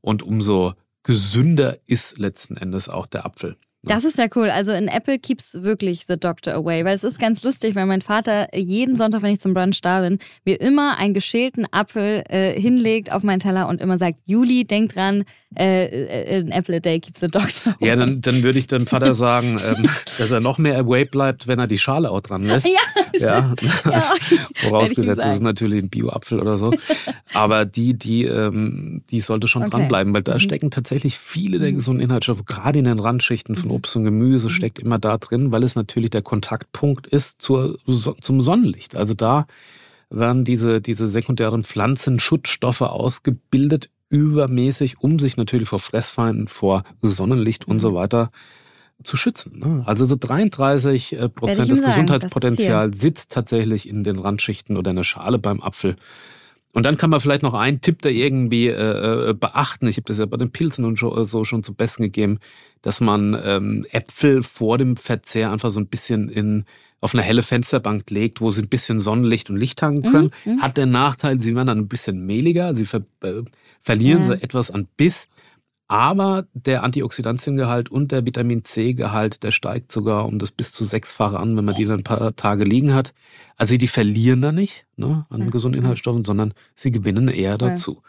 Und 0.00 0.22
umso 0.22 0.74
gesünder 1.04 1.78
ist 1.86 2.18
letzten 2.18 2.56
Endes 2.56 2.88
auch 2.88 3.06
der 3.06 3.24
Apfel. 3.24 3.56
Das 3.86 4.04
ist 4.04 4.18
ja 4.18 4.26
cool. 4.34 4.50
Also 4.50 4.72
in 4.72 4.88
Apple 4.88 5.18
keeps 5.18 5.62
wirklich 5.62 6.06
the 6.06 6.16
doctor 6.16 6.54
away. 6.54 6.84
Weil 6.84 6.94
es 6.94 7.04
ist 7.04 7.18
ganz 7.18 7.42
lustig, 7.44 7.74
weil 7.74 7.86
mein 7.86 8.02
Vater 8.02 8.48
jeden 8.54 8.96
Sonntag, 8.96 9.22
wenn 9.22 9.32
ich 9.32 9.40
zum 9.40 9.54
Brunch 9.54 9.80
da 9.80 10.00
bin, 10.00 10.18
mir 10.44 10.60
immer 10.60 10.98
einen 10.98 11.14
geschälten 11.14 11.66
Apfel 11.70 12.24
äh, 12.28 12.58
hinlegt 12.58 13.12
auf 13.12 13.22
meinen 13.22 13.40
Teller 13.40 13.68
und 13.68 13.80
immer 13.80 13.98
sagt, 13.98 14.18
Juli, 14.26 14.64
denk 14.64 14.94
dran, 14.94 15.24
äh, 15.56 15.84
äh, 15.84 16.40
an 16.40 16.50
apple 16.50 16.76
a 16.76 16.80
day 16.80 16.98
keeps 16.98 17.20
the 17.20 17.28
doctor 17.28 17.74
away. 17.74 17.88
Ja, 17.88 17.96
dann, 17.96 18.20
dann 18.20 18.42
würde 18.42 18.58
ich 18.58 18.66
dem 18.66 18.86
Vater 18.86 19.14
sagen, 19.14 19.60
ähm, 19.64 19.88
dass 20.04 20.30
er 20.30 20.40
noch 20.40 20.58
mehr 20.58 20.78
away 20.78 21.04
bleibt, 21.04 21.46
wenn 21.46 21.58
er 21.58 21.66
die 21.66 21.78
Schale 21.78 22.10
auch 22.10 22.20
dran 22.20 22.44
lässt. 22.44 22.66
Ja, 22.66 23.03
ja. 23.20 23.54
ja. 23.84 24.00
Vorausgesetzt, 24.54 25.20
es 25.24 25.34
ist 25.34 25.42
natürlich 25.42 25.82
ein 25.82 25.88
Bio-Apfel 25.88 26.40
oder 26.40 26.56
so. 26.56 26.72
Aber 27.34 27.64
die, 27.64 27.94
die, 27.94 28.24
ähm, 28.24 29.02
die 29.10 29.20
sollte 29.20 29.48
schon 29.48 29.62
okay. 29.62 29.70
dranbleiben, 29.72 30.14
weil 30.14 30.22
da 30.22 30.34
mhm. 30.34 30.40
stecken 30.40 30.70
tatsächlich 30.70 31.18
viele 31.18 31.58
der 31.58 31.70
mhm. 31.70 31.76
gesunden 31.76 32.04
Inhaltsstoffe, 32.04 32.44
gerade 32.44 32.78
in 32.78 32.84
den 32.84 32.98
Randschichten 32.98 33.56
von 33.56 33.70
Obst 33.70 33.96
und 33.96 34.04
Gemüse, 34.04 34.46
mhm. 34.48 34.52
steckt 34.52 34.78
immer 34.78 34.98
da 34.98 35.18
drin, 35.18 35.52
weil 35.52 35.62
es 35.62 35.76
natürlich 35.76 36.10
der 36.10 36.22
Kontaktpunkt 36.22 37.06
ist 37.06 37.40
zur, 37.42 37.78
zum 38.20 38.40
Sonnenlicht. 38.40 38.96
Also 38.96 39.14
da 39.14 39.46
werden 40.10 40.44
diese, 40.44 40.80
diese 40.80 41.08
sekundären 41.08 41.64
Pflanzenschutzstoffe 41.64 42.82
ausgebildet, 42.82 43.90
übermäßig, 44.10 45.00
um 45.00 45.18
sich 45.18 45.36
natürlich 45.36 45.68
vor 45.68 45.80
Fressfeinden, 45.80 46.46
vor 46.46 46.84
Sonnenlicht 47.02 47.66
und 47.66 47.80
so 47.80 47.90
mhm. 47.90 47.94
weiter 47.94 48.30
zu 49.02 49.16
schützen. 49.16 49.58
Ne? 49.58 49.82
Also 49.86 50.04
so 50.04 50.16
33 50.18 51.12
äh, 51.12 51.28
Prozent 51.28 51.70
des 51.70 51.82
Gesundheitspotenzials 51.82 53.00
sitzt 53.00 53.32
tatsächlich 53.32 53.88
in 53.88 54.04
den 54.04 54.18
Randschichten 54.18 54.76
oder 54.76 54.90
in 54.90 54.96
der 54.96 55.04
Schale 55.04 55.38
beim 55.38 55.60
Apfel. 55.60 55.96
Und 56.72 56.84
dann 56.86 56.96
kann 56.96 57.10
man 57.10 57.20
vielleicht 57.20 57.42
noch 57.42 57.54
einen 57.54 57.80
Tipp 57.80 58.02
da 58.02 58.08
irgendwie 58.08 58.66
äh, 58.66 59.30
äh 59.30 59.34
beachten. 59.34 59.86
Ich 59.86 59.96
habe 59.96 60.06
das 60.06 60.18
ja 60.18 60.26
bei 60.26 60.36
den 60.36 60.50
Pilzen 60.50 60.84
und 60.84 60.98
so 60.98 61.44
schon 61.44 61.62
zum 61.62 61.76
Besten 61.76 62.02
gegeben, 62.02 62.38
dass 62.82 63.00
man 63.00 63.40
ähm, 63.44 63.86
Äpfel 63.90 64.42
vor 64.42 64.76
dem 64.76 64.96
Verzehr 64.96 65.52
einfach 65.52 65.70
so 65.70 65.78
ein 65.78 65.86
bisschen 65.86 66.28
in 66.28 66.64
auf 67.00 67.14
eine 67.14 67.22
helle 67.22 67.42
Fensterbank 67.42 68.08
legt, 68.08 68.40
wo 68.40 68.50
sie 68.50 68.62
ein 68.62 68.68
bisschen 68.68 68.98
Sonnenlicht 68.98 69.50
und 69.50 69.56
Licht 69.56 69.78
tanken 69.78 70.10
können. 70.10 70.30
Mhm, 70.46 70.52
mhm. 70.54 70.62
Hat 70.62 70.78
den 70.78 70.90
Nachteil, 70.90 71.38
sie 71.38 71.54
werden 71.54 71.66
dann 71.66 71.78
ein 71.78 71.88
bisschen 71.88 72.24
mehliger, 72.24 72.74
sie 72.74 72.86
ver 72.86 73.02
äh, 73.22 73.42
verlieren 73.82 74.22
ja. 74.22 74.28
so 74.28 74.32
etwas 74.32 74.70
an 74.70 74.88
Biss. 74.96 75.28
Aber 75.86 76.46
der 76.54 76.82
Antioxidantiengehalt 76.82 77.90
und 77.90 78.10
der 78.10 78.24
Vitamin 78.24 78.64
C-Gehalt, 78.64 79.42
der 79.42 79.50
steigt 79.50 79.92
sogar 79.92 80.24
um 80.26 80.38
das 80.38 80.50
bis 80.50 80.72
zu 80.72 80.82
sechsfache 80.82 81.38
an, 81.38 81.56
wenn 81.56 81.64
man 81.64 81.74
die 81.74 81.84
dann 81.84 82.00
ein 82.00 82.04
paar 82.04 82.34
Tage 82.36 82.64
liegen 82.64 82.94
hat. 82.94 83.12
Also 83.56 83.76
die 83.76 83.88
verlieren 83.88 84.40
da 84.40 84.50
nicht 84.50 84.86
ne, 84.96 85.26
an 85.28 85.50
gesunden 85.50 85.82
Inhaltsstoffen, 85.82 86.24
sondern 86.24 86.54
sie 86.74 86.90
gewinnen 86.90 87.28
eher 87.28 87.58
dazu. 87.58 88.02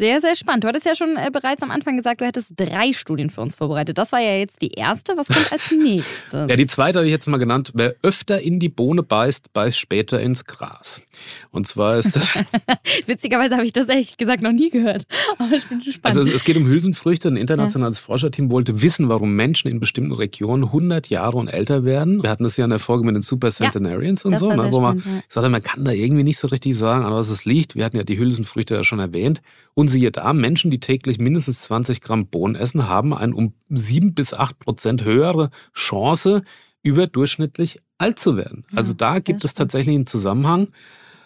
Sehr, 0.00 0.18
sehr 0.22 0.34
spannend. 0.34 0.64
Du 0.64 0.68
hattest 0.68 0.86
ja 0.86 0.94
schon 0.94 1.18
äh, 1.18 1.28
bereits 1.30 1.62
am 1.62 1.70
Anfang 1.70 1.94
gesagt, 1.98 2.22
du 2.22 2.24
hättest 2.24 2.54
drei 2.56 2.94
Studien 2.94 3.28
für 3.28 3.42
uns 3.42 3.54
vorbereitet. 3.54 3.98
Das 3.98 4.12
war 4.12 4.20
ja 4.20 4.34
jetzt 4.34 4.62
die 4.62 4.70
erste. 4.70 5.14
Was 5.18 5.28
kommt 5.28 5.52
als 5.52 5.70
nächstes? 5.78 6.48
ja, 6.48 6.56
die 6.56 6.66
zweite 6.66 7.00
habe 7.00 7.06
ich 7.06 7.12
jetzt 7.12 7.26
mal 7.26 7.36
genannt. 7.36 7.72
Wer 7.74 7.96
öfter 8.02 8.40
in 8.40 8.58
die 8.58 8.70
Bohne 8.70 9.02
beißt, 9.02 9.52
beißt 9.52 9.78
später 9.78 10.18
ins 10.18 10.46
Gras. 10.46 11.02
Und 11.50 11.68
zwar 11.68 11.98
ist 11.98 12.16
das. 12.16 12.38
Witzigerweise 13.06 13.56
habe 13.56 13.66
ich 13.66 13.74
das 13.74 13.90
ehrlich 13.90 14.16
gesagt 14.16 14.42
noch 14.42 14.52
nie 14.52 14.70
gehört. 14.70 15.02
Aber 15.38 15.54
ich 15.54 15.68
bin 15.68 15.80
gespannt. 15.80 16.16
Also 16.16 16.32
es 16.32 16.44
geht 16.44 16.56
um 16.56 16.64
Hülsenfrüchte. 16.64 17.28
Ein 17.28 17.36
internationales 17.36 17.98
ja. 17.98 18.04
Forscherteam 18.06 18.50
wollte 18.50 18.80
wissen, 18.80 19.10
warum 19.10 19.36
Menschen 19.36 19.70
in 19.70 19.80
bestimmten 19.80 20.12
Regionen 20.12 20.64
100 20.64 21.10
Jahre 21.10 21.36
und 21.36 21.48
älter 21.48 21.84
werden. 21.84 22.22
Wir 22.22 22.30
hatten 22.30 22.44
das 22.44 22.56
ja 22.56 22.64
in 22.64 22.70
der 22.70 22.78
Folge 22.78 23.04
mit 23.04 23.16
den 23.16 23.22
Super 23.22 23.50
Centenarians 23.50 24.22
ja, 24.22 24.30
und 24.30 24.38
so, 24.38 24.50
ne, 24.50 24.72
wo 24.72 24.80
man 24.80 24.96
ja. 24.96 25.04
sagte, 25.28 25.50
man 25.50 25.62
kann 25.62 25.84
da 25.84 25.92
irgendwie 25.92 26.24
nicht 26.24 26.38
so 26.38 26.48
richtig 26.48 26.74
sagen, 26.74 27.04
an 27.04 27.12
was 27.12 27.28
es 27.28 27.44
liegt. 27.44 27.74
Wir 27.74 27.84
hatten 27.84 27.98
ja 27.98 28.02
die 28.02 28.18
Hülsenfrüchte 28.18 28.76
ja 28.76 28.82
schon 28.82 28.98
erwähnt. 28.98 29.42
Und 29.80 29.88
siehe 29.88 30.10
da, 30.10 30.34
Menschen, 30.34 30.70
die 30.70 30.78
täglich 30.78 31.18
mindestens 31.18 31.62
20 31.62 32.02
Gramm 32.02 32.26
Bohnen 32.26 32.54
essen, 32.54 32.86
haben 32.86 33.14
eine 33.14 33.34
um 33.34 33.54
7 33.70 34.12
bis 34.12 34.34
8 34.34 34.58
Prozent 34.58 35.04
höhere 35.04 35.48
Chance, 35.72 36.42
überdurchschnittlich 36.82 37.80
alt 37.96 38.18
zu 38.18 38.36
werden. 38.36 38.66
Ja, 38.72 38.76
also 38.76 38.92
da 38.92 39.20
gibt 39.20 39.42
es 39.42 39.54
tatsächlich 39.54 39.96
einen 39.96 40.04
Zusammenhang. 40.04 40.68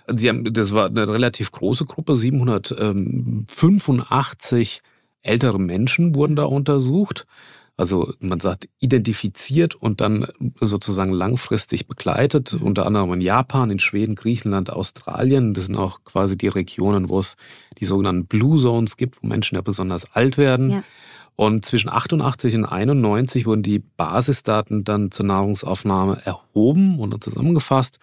Sie 0.06 0.28
haben, 0.28 0.44
das 0.44 0.72
war 0.72 0.86
eine 0.86 1.08
relativ 1.08 1.50
große 1.50 1.84
Gruppe, 1.84 2.14
785 2.14 4.82
ältere 5.22 5.58
Menschen 5.58 6.14
wurden 6.14 6.36
da 6.36 6.44
untersucht. 6.44 7.26
Also 7.76 8.12
man 8.20 8.38
sagt 8.38 8.68
identifiziert 8.78 9.74
und 9.74 10.00
dann 10.00 10.26
sozusagen 10.60 11.12
langfristig 11.12 11.88
begleitet, 11.88 12.52
mhm. 12.52 12.62
unter 12.62 12.86
anderem 12.86 13.12
in 13.14 13.20
Japan, 13.20 13.70
in 13.70 13.80
Schweden, 13.80 14.14
Griechenland, 14.14 14.70
Australien. 14.70 15.54
Das 15.54 15.66
sind 15.66 15.76
auch 15.76 16.04
quasi 16.04 16.38
die 16.38 16.48
Regionen, 16.48 17.08
wo 17.08 17.18
es 17.18 17.36
die 17.78 17.84
sogenannten 17.84 18.26
Blue 18.26 18.60
Zones 18.60 18.96
gibt, 18.96 19.22
wo 19.22 19.26
Menschen 19.26 19.56
ja 19.56 19.60
besonders 19.60 20.14
alt 20.14 20.38
werden. 20.38 20.70
Ja. 20.70 20.84
Und 21.36 21.64
zwischen 21.64 21.90
88 21.90 22.54
und 22.54 22.64
91 22.64 23.44
wurden 23.44 23.64
die 23.64 23.80
Basisdaten 23.80 24.84
dann 24.84 25.10
zur 25.10 25.26
Nahrungsaufnahme 25.26 26.24
erhoben 26.24 27.00
und 27.00 27.22
zusammengefasst 27.22 27.98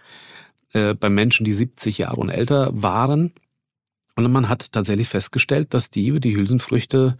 äh, 0.73 0.95
bei 0.95 1.09
Menschen, 1.09 1.45
die 1.45 1.53
70 1.53 1.99
Jahre 1.99 2.17
und 2.17 2.29
älter 2.29 2.69
waren. 2.73 3.31
Und 4.15 4.29
man 4.29 4.49
hat 4.49 4.73
tatsächlich 4.73 5.07
festgestellt, 5.07 5.73
dass 5.73 5.89
die, 5.89 6.19
die 6.19 6.35
Hülsenfrüchte 6.35 7.17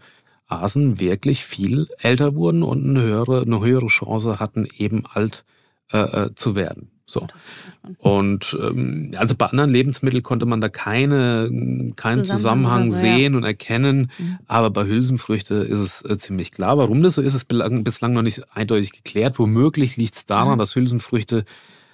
aßen, 0.52 1.00
wirklich 1.00 1.44
viel 1.44 1.88
älter 1.98 2.34
wurden 2.34 2.62
und 2.62 2.84
eine 2.84 3.02
höhere, 3.02 3.42
eine 3.42 3.60
höhere 3.60 3.86
Chance 3.86 4.40
hatten, 4.40 4.66
eben 4.76 5.04
alt 5.06 5.44
äh, 5.92 5.98
äh 5.98 6.34
zu 6.34 6.54
werden. 6.54 6.92
So. 7.12 7.26
Und 7.98 8.56
ähm, 8.60 9.12
also 9.16 9.34
bei 9.36 9.46
anderen 9.46 9.70
Lebensmitteln 9.70 10.22
konnte 10.22 10.46
man 10.46 10.60
da 10.60 10.68
keine, 10.68 11.92
keinen 11.96 12.24
Zusammenhang, 12.24 12.88
Zusammenhang 12.88 12.90
so, 12.90 12.96
sehen 12.96 13.32
ja. 13.32 13.38
und 13.38 13.44
erkennen. 13.44 14.10
Mhm. 14.18 14.38
Aber 14.46 14.70
bei 14.70 14.86
Hülsenfrüchte 14.86 15.54
ist 15.54 15.78
es 15.78 16.02
äh, 16.02 16.16
ziemlich 16.16 16.52
klar. 16.52 16.78
Warum 16.78 17.02
das 17.02 17.14
so 17.14 17.22
ist, 17.22 17.34
ist 17.34 17.48
bislang 17.48 18.14
noch 18.14 18.22
nicht 18.22 18.42
eindeutig 18.56 18.92
geklärt. 18.92 19.38
Womöglich 19.38 19.96
liegt 19.96 20.14
es 20.14 20.24
daran, 20.26 20.54
mhm. 20.54 20.58
dass 20.58 20.74
Hülsenfrüchte 20.74 21.44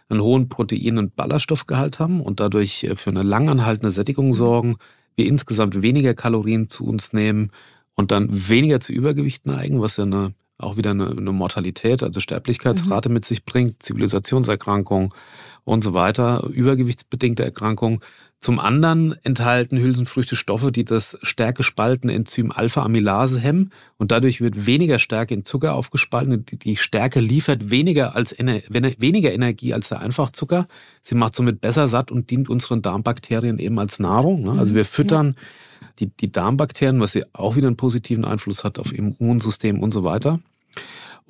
einen 0.08 0.22
hohen 0.22 0.48
Protein- 0.48 0.98
und 0.98 1.16
Ballaststoffgehalt 1.16 1.98
haben 1.98 2.20
und 2.20 2.38
dadurch 2.38 2.84
äh, 2.84 2.94
für 2.94 3.10
eine 3.10 3.22
langanhaltende 3.22 3.90
Sättigung 3.90 4.28
mhm. 4.28 4.34
sorgen, 4.34 4.76
wir 5.16 5.26
insgesamt 5.26 5.82
weniger 5.82 6.14
Kalorien 6.14 6.68
zu 6.68 6.86
uns 6.86 7.12
nehmen 7.12 7.50
und 7.98 8.12
dann 8.12 8.28
weniger 8.30 8.78
zu 8.78 8.92
Übergewicht 8.92 9.44
neigen, 9.44 9.80
was 9.80 9.96
ja 9.96 10.04
eine 10.04 10.32
auch 10.60 10.76
wieder 10.76 10.90
eine, 10.90 11.08
eine 11.10 11.32
Mortalität, 11.32 12.02
also 12.02 12.18
Sterblichkeitsrate 12.18 13.08
mhm. 13.08 13.14
mit 13.14 13.24
sich 13.24 13.44
bringt, 13.44 13.80
Zivilisationserkrankungen 13.80 15.10
und 15.62 15.84
so 15.84 15.94
weiter, 15.94 16.44
übergewichtsbedingte 16.52 17.44
Erkrankungen. 17.44 18.00
Zum 18.40 18.58
anderen 18.58 19.14
enthalten 19.22 19.78
Hülsenfrüchte 19.78 20.34
Stoffe, 20.34 20.72
die 20.72 20.84
das 20.84 21.16
stärke 21.22 21.62
spaltende 21.62 22.14
Enzym 22.14 22.50
Alpha-Amylase 22.50 23.38
hemmen 23.38 23.70
und 23.98 24.10
dadurch 24.10 24.40
wird 24.40 24.66
weniger 24.66 24.98
Stärke 24.98 25.34
in 25.34 25.44
Zucker 25.44 25.74
aufgespalten. 25.74 26.44
Die 26.44 26.76
Stärke 26.76 27.20
liefert 27.20 27.70
weniger, 27.70 28.16
als, 28.16 28.32
weniger 28.32 29.32
Energie 29.32 29.74
als 29.74 29.90
der 29.90 30.00
Einfachzucker. 30.00 30.66
Sie 31.02 31.14
macht 31.14 31.36
somit 31.36 31.60
besser 31.60 31.86
satt 31.86 32.10
und 32.10 32.30
dient 32.30 32.48
unseren 32.48 32.82
Darmbakterien 32.82 33.60
eben 33.60 33.78
als 33.78 34.00
Nahrung. 34.00 34.42
Ne? 34.42 34.58
Also 34.58 34.74
wir 34.74 34.84
füttern 34.84 35.36
ja 35.36 35.42
die, 36.00 36.06
die 36.06 36.32
Darmbakterien, 36.32 37.00
was 37.00 37.14
ja 37.14 37.24
auch 37.32 37.56
wieder 37.56 37.66
einen 37.66 37.76
positiven 37.76 38.24
Einfluss 38.24 38.64
hat 38.64 38.78
auf 38.78 38.92
im 38.92 39.16
Immunsystem 39.18 39.80
und 39.80 39.92
so 39.92 40.04
weiter. 40.04 40.40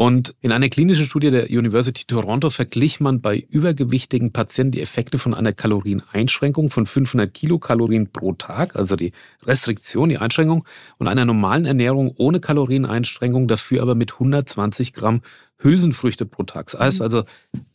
Und 0.01 0.37
in 0.43 0.53
einer 0.53 0.69
klinischen 0.69 1.07
Studie 1.07 1.33
der 1.33 1.51
University 1.51 2.05
Toronto 2.07 2.51
verglich 2.51 3.01
man 3.01 3.21
bei 3.21 3.37
übergewichtigen 3.37 4.33
Patienten 4.33 4.71
die 4.71 4.81
Effekte 4.81 5.19
von 5.19 5.35
einer 5.35 5.53
Kalorieneinschränkung 5.53 6.71
von 6.71 6.87
500 6.87 7.35
Kilokalorien 7.35 8.13
pro 8.13 8.33
Tag, 8.35 8.77
also 8.77 8.95
die 8.95 9.11
Restriktion, 9.45 10.09
die 10.09 10.19
Einschränkung, 10.19 10.65
und 10.99 11.09
einer 11.09 11.25
normalen 11.25 11.65
Ernährung 11.65 12.13
ohne 12.17 12.39
Kalorieneinschränkung, 12.39 13.49
dafür 13.49 13.83
aber 13.83 13.97
mit 13.97 14.13
120 14.13 14.93
Gramm 14.93 15.21
Hülsenfrüchte 15.57 16.27
pro 16.27 16.45
Tag. 16.45 16.71
Das 16.71 16.79
heißt 16.79 17.03
also 17.03 17.25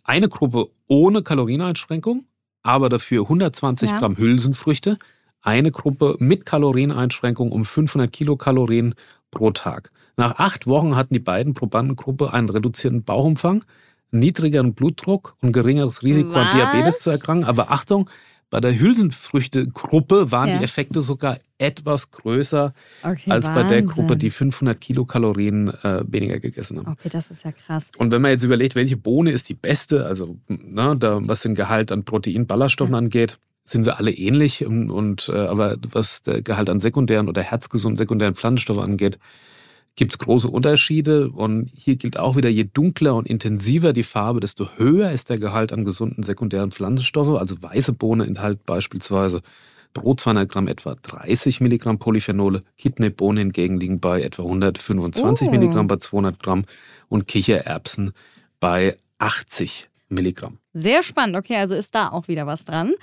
eine 0.05 0.29
Gruppe 0.29 0.69
ohne 0.87 1.23
Kalorieneinschränkung, 1.23 2.23
aber 2.61 2.87
dafür 2.87 3.23
120 3.23 3.89
ja. 3.89 3.99
Gramm 3.99 4.17
Hülsenfrüchte, 4.17 4.97
eine 5.43 5.71
Gruppe 5.71 6.15
mit 6.19 6.45
Kalorieneinschränkung 6.45 7.51
um 7.51 7.65
500 7.65 8.11
Kilokalorien 8.11 8.95
pro 9.29 9.51
Tag. 9.51 9.91
Nach 10.17 10.39
acht 10.39 10.67
Wochen 10.67 10.95
hatten 10.95 11.13
die 11.13 11.19
beiden 11.19 11.53
Probandengruppe 11.53 12.33
einen 12.33 12.49
reduzierten 12.49 13.03
Bauchumfang, 13.03 13.63
niedrigeren 14.11 14.73
Blutdruck 14.73 15.35
und 15.41 15.51
geringeres 15.51 16.03
Risiko 16.03 16.33
Was? 16.33 16.47
an 16.47 16.57
Diabetes 16.57 16.99
zu 16.99 17.09
erkranken. 17.09 17.45
Aber 17.45 17.71
Achtung, 17.71 18.09
bei 18.49 18.59
der 18.59 18.79
Hülsenfrüchte-Gruppe 18.79 20.31
waren 20.31 20.49
ja. 20.49 20.57
die 20.59 20.63
Effekte 20.63 21.01
sogar 21.01 21.39
etwas 21.57 22.11
größer 22.11 22.75
okay, 23.01 23.31
als 23.31 23.47
Wahnsinn. 23.47 23.53
bei 23.53 23.63
der 23.63 23.81
Gruppe, 23.81 24.15
die 24.15 24.29
500 24.29 24.79
Kilokalorien 24.79 25.69
äh, 25.83 26.03
weniger 26.07 26.39
gegessen 26.39 26.77
haben. 26.77 26.91
Okay, 26.91 27.09
das 27.09 27.31
ist 27.31 27.43
ja 27.43 27.51
krass. 27.51 27.85
Und 27.97 28.11
wenn 28.11 28.21
man 28.21 28.29
jetzt 28.29 28.43
überlegt, 28.43 28.75
welche 28.75 28.95
Bohne 28.95 29.31
ist 29.31 29.49
die 29.49 29.55
beste, 29.55 30.05
also 30.05 30.37
ne, 30.47 30.95
da, 30.99 31.17
was 31.23 31.41
den 31.41 31.55
Gehalt 31.55 31.91
an 31.91 32.05
Protein, 32.05 32.45
Ballaststoffen 32.45 32.93
ja. 32.93 32.99
angeht, 32.99 33.39
sind 33.65 33.83
sie 33.83 33.95
alle 33.95 34.11
ähnlich 34.11 34.65
und, 34.65 34.91
und 34.91 35.29
äh, 35.29 35.37
aber 35.37 35.77
was 35.91 36.21
der 36.21 36.41
Gehalt 36.41 36.69
an 36.69 36.79
sekundären 36.79 37.29
oder 37.29 37.41
herzgesunden 37.41 37.97
sekundären 37.97 38.35
Pflanzenstoffen 38.35 38.83
angeht, 38.83 39.19
gibt 39.95 40.11
es 40.11 40.17
große 40.17 40.49
Unterschiede. 40.49 41.29
Und 41.29 41.71
hier 41.75 41.95
gilt 41.95 42.19
auch 42.19 42.35
wieder, 42.35 42.49
je 42.49 42.65
dunkler 42.65 43.15
und 43.15 43.27
intensiver 43.27 43.93
die 43.93 44.03
Farbe, 44.03 44.39
desto 44.39 44.69
höher 44.77 45.11
ist 45.11 45.29
der 45.29 45.39
Gehalt 45.39 45.71
an 45.71 45.85
gesunden 45.85 46.23
sekundären 46.23 46.71
Pflanzenstoffen. 46.71 47.37
Also 47.37 47.61
weiße 47.61 47.93
Bohne 47.93 48.25
enthält 48.25 48.65
beispielsweise 48.65 49.41
pro 49.93 50.15
200 50.15 50.49
Gramm 50.49 50.67
etwa 50.67 50.95
30 50.95 51.61
Milligramm 51.61 51.99
Polyphenole. 51.99 52.63
Kidneybohnen 52.77 53.37
hingegen 53.37 53.79
liegen 53.79 53.99
bei 53.99 54.21
etwa 54.21 54.43
125 54.43 55.47
oh. 55.47 55.51
Milligramm 55.51 55.87
bei 55.87 55.97
200 55.97 56.41
Gramm 56.41 56.65
und 57.09 57.27
Kichererbsen 57.27 58.11
bei 58.59 58.97
80 59.19 59.89
Milligramm. 60.13 60.59
Sehr 60.73 61.03
spannend. 61.03 61.35
Okay, 61.35 61.57
also 61.57 61.75
ist 61.75 61.93
da 61.95 62.09
auch 62.09 62.27
wieder 62.27 62.47
was 62.47 62.65
dran. 62.65 62.93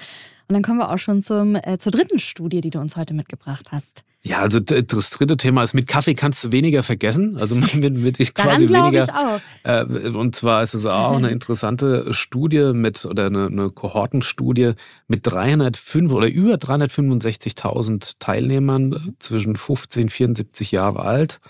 Und 0.48 0.54
dann 0.54 0.62
kommen 0.62 0.78
wir 0.78 0.90
auch 0.90 0.98
schon 0.98 1.22
zum, 1.22 1.54
äh, 1.54 1.78
zur 1.78 1.92
dritten 1.92 2.18
Studie, 2.18 2.60
die 2.60 2.70
du 2.70 2.80
uns 2.80 2.96
heute 2.96 3.14
mitgebracht 3.14 3.68
hast. 3.70 4.04
Ja, 4.22 4.40
also 4.40 4.60
das 4.60 5.10
dritte 5.10 5.38
Thema 5.38 5.62
ist, 5.62 5.72
mit 5.72 5.86
Kaffee 5.86 6.12
kannst 6.14 6.44
du 6.44 6.52
weniger 6.52 6.82
vergessen. 6.82 7.38
Also 7.38 7.56
mit, 7.74 7.74
mit 7.74 8.20
ich 8.20 8.34
quasi 8.34 8.68
weniger. 8.68 9.04
Ich 9.04 9.12
auch. 9.12 9.40
Äh, 9.62 10.10
und 10.10 10.36
zwar 10.36 10.62
ist 10.62 10.74
es 10.74 10.84
auch 10.86 11.16
eine 11.16 11.30
interessante 11.30 12.12
Studie 12.12 12.72
mit 12.74 13.04
oder 13.06 13.26
eine, 13.26 13.46
eine 13.46 13.70
Kohortenstudie 13.70 14.72
mit 15.08 15.20
305 15.22 16.12
oder 16.12 16.28
über 16.28 16.54
365.000 16.54 18.16
Teilnehmern 18.18 18.88
mhm. 18.88 19.14
zwischen 19.20 19.56
15 19.56 20.02
und 20.02 20.10
74 20.10 20.72
Jahre 20.72 21.00
alt 21.00 21.40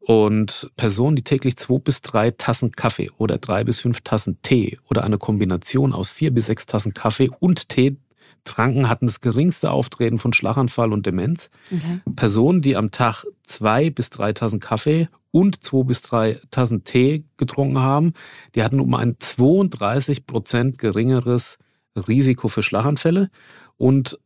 und 0.00 0.70
Personen, 0.76 1.16
die 1.16 1.22
täglich 1.22 1.56
zwei 1.56 1.78
bis 1.78 2.02
drei 2.02 2.30
Tassen 2.30 2.72
Kaffee 2.72 3.10
oder 3.18 3.38
drei 3.38 3.64
bis 3.64 3.80
fünf 3.80 4.00
Tassen 4.02 4.40
Tee 4.42 4.78
oder 4.88 5.04
eine 5.04 5.18
Kombination 5.18 5.92
aus 5.92 6.10
vier 6.10 6.32
bis 6.32 6.46
sechs 6.46 6.66
Tassen 6.66 6.94
Kaffee 6.94 7.30
und 7.40 7.68
Tee 7.68 7.96
tranken, 8.44 8.88
hatten 8.88 9.06
das 9.06 9.20
geringste 9.20 9.70
Auftreten 9.70 10.18
von 10.18 10.32
Schlaganfall 10.32 10.92
und 10.92 11.06
Demenz. 11.06 11.50
Okay. 11.70 12.00
Personen, 12.16 12.62
die 12.62 12.76
am 12.76 12.90
Tag 12.90 13.24
zwei 13.42 13.90
bis 13.90 14.10
drei 14.10 14.32
Tassen 14.32 14.60
Kaffee 14.60 15.08
und 15.30 15.62
zwei 15.62 15.82
bis 15.82 16.02
drei 16.02 16.40
Tassen 16.50 16.84
Tee 16.84 17.24
getrunken 17.36 17.78
haben, 17.78 18.14
die 18.54 18.62
hatten 18.62 18.80
um 18.80 18.94
ein 18.94 19.16
32 19.18 20.26
Prozent 20.26 20.78
geringeres 20.78 21.58
Risiko 21.96 22.48
für 22.48 22.62
Schlaganfälle 22.62 23.30
und 23.76 24.18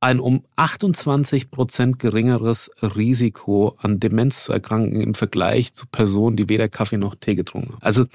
ein 0.00 0.18
um 0.18 0.42
28 0.56 1.50
Prozent 1.50 1.98
geringeres 1.98 2.70
Risiko 2.82 3.76
an 3.78 4.00
Demenz 4.00 4.44
zu 4.44 4.52
erkranken 4.52 5.00
im 5.00 5.14
Vergleich 5.14 5.74
zu 5.74 5.86
Personen, 5.86 6.36
die 6.36 6.48
weder 6.48 6.68
Kaffee 6.68 6.96
noch 6.96 7.14
Tee 7.14 7.34
getrunken 7.34 7.74
haben. 7.74 7.82
Also 7.82 8.06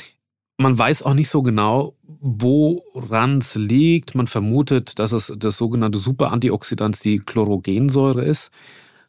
man 0.57 0.77
weiß 0.77 1.03
auch 1.03 1.13
nicht 1.13 1.29
so 1.29 1.43
genau, 1.43 1.95
woran 2.03 3.39
es 3.39 3.55
liegt. 3.55 4.15
Man 4.15 4.27
vermutet, 4.27 4.99
dass 4.99 5.11
es 5.11 5.33
das 5.37 5.57
sogenannte 5.57 5.97
Superantioxidant, 5.97 7.03
die 7.03 7.19
Chlorogensäure 7.19 8.23
ist. 8.23 8.51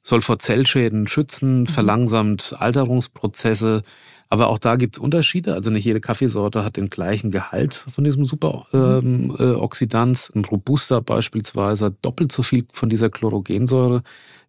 Soll 0.03 0.21
vor 0.21 0.39
Zellschäden 0.39 1.09
schützen, 1.09 1.61
mhm. 1.61 1.67
verlangsamt 1.67 2.55
Alterungsprozesse. 2.59 3.83
Aber 4.29 4.49
auch 4.49 4.59
da 4.59 4.77
gibt 4.77 4.97
es 4.97 5.03
Unterschiede. 5.03 5.55
Also 5.55 5.71
nicht 5.71 5.85
jede 5.85 6.01
Kaffeesorte 6.01 6.65
hat 6.65 6.77
den 6.77 6.91
gleichen 6.91 7.31
Gehalt 7.31 7.75
von 7.75 8.05
diesem 8.05 8.25
Superoxidans. 8.25 10.31
Ähm, 10.35 10.35
äh, 10.35 10.39
Ein 10.39 10.45
Robusta 10.45 11.01
beispielsweise 11.01 11.87
hat 11.87 11.95
doppelt 12.03 12.33
so 12.33 12.43
viel 12.43 12.65
von 12.73 12.89
dieser 12.89 13.09
Chlorogensäure 13.09 14.03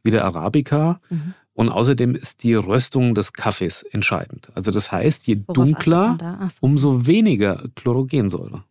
wie 0.04 0.12
der 0.12 0.26
Arabica. 0.26 1.00
Mhm. 1.10 1.34
Und 1.54 1.70
außerdem 1.70 2.16
ist 2.16 2.44
die 2.44 2.54
Röstung 2.54 3.16
des 3.16 3.34
Kaffees 3.34 3.84
entscheidend. 3.84 4.50
Also 4.54 4.72
das 4.72 4.92
heißt, 4.92 5.28
je 5.28 5.42
Worauf 5.48 5.56
dunkler, 5.56 6.18
so. 6.50 6.58
umso 6.62 7.08
weniger 7.08 7.64
Chlorogensäure. 7.76 8.64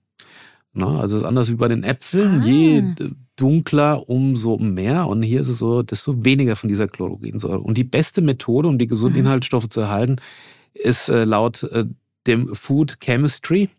Na, 0.73 1.01
also 1.01 1.17
es 1.17 1.23
ist 1.23 1.29
anders 1.29 1.51
wie 1.51 1.57
bei 1.57 1.69
den 1.69 1.83
Äpfeln. 1.83 2.43
Ah. 2.43 2.47
Je 2.47 2.83
dunkler, 3.37 4.09
umso 4.09 4.57
mehr. 4.59 5.09
Und 5.09 5.23
hier 5.23 5.41
ist 5.41 5.49
es 5.49 5.59
so, 5.59 5.83
desto 5.83 6.25
weniger 6.25 6.55
von 6.55 6.69
dieser 6.69 6.87
Chlorogensäure. 6.87 7.61
Und 7.61 7.77
die 7.77 7.85
beste 7.85 8.23
Methode, 8.23 8.69
um 8.69 8.79
die 8.79 8.87
gesunden 8.87 9.21
mhm. 9.21 9.27
Inhaltsstoffe 9.27 9.69
zu 9.69 9.81
erhalten, 9.81 10.17
ist 10.77 11.09
äh, 11.09 11.25
laut 11.25 11.63
äh, 11.65 11.85
dem 12.27 12.55
Food 12.55 12.99
Chemistry 13.01 13.71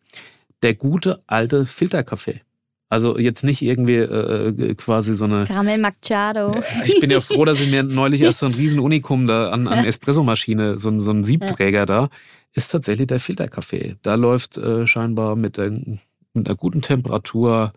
der 0.63 0.73
gute 0.73 1.21
alte 1.27 1.65
Filterkaffee. 1.65 2.41
Also 2.89 3.17
jetzt 3.17 3.43
nicht 3.43 3.61
irgendwie 3.61 3.95
äh, 3.95 4.73
quasi 4.75 5.13
so 5.13 5.25
eine. 5.25 5.43
Karamell 5.45 5.77
Macchiato. 5.77 6.61
Ich 6.85 6.99
bin 7.01 7.09
ja 7.09 7.19
froh, 7.19 7.43
dass 7.43 7.59
ich 7.59 7.69
mir 7.69 7.83
neulich 7.83 8.21
erst 8.21 8.39
so 8.39 8.45
ein 8.45 8.53
riesen 8.53 8.79
Unikum 8.79 9.27
da 9.27 9.49
an, 9.49 9.67
an 9.67 9.83
Espressomaschine, 9.83 10.77
so, 10.77 10.97
so 10.97 11.11
ein 11.11 11.25
Siebträger 11.25 11.85
da, 11.85 12.09
ist 12.53 12.71
tatsächlich 12.71 13.07
der 13.07 13.19
Filterkaffee. 13.19 13.97
Da 14.03 14.15
läuft 14.15 14.57
äh, 14.57 14.87
scheinbar 14.87 15.35
mit, 15.35 15.57
der, 15.57 15.71
mit 15.71 16.47
einer 16.47 16.55
guten 16.55 16.81
Temperatur 16.81 17.73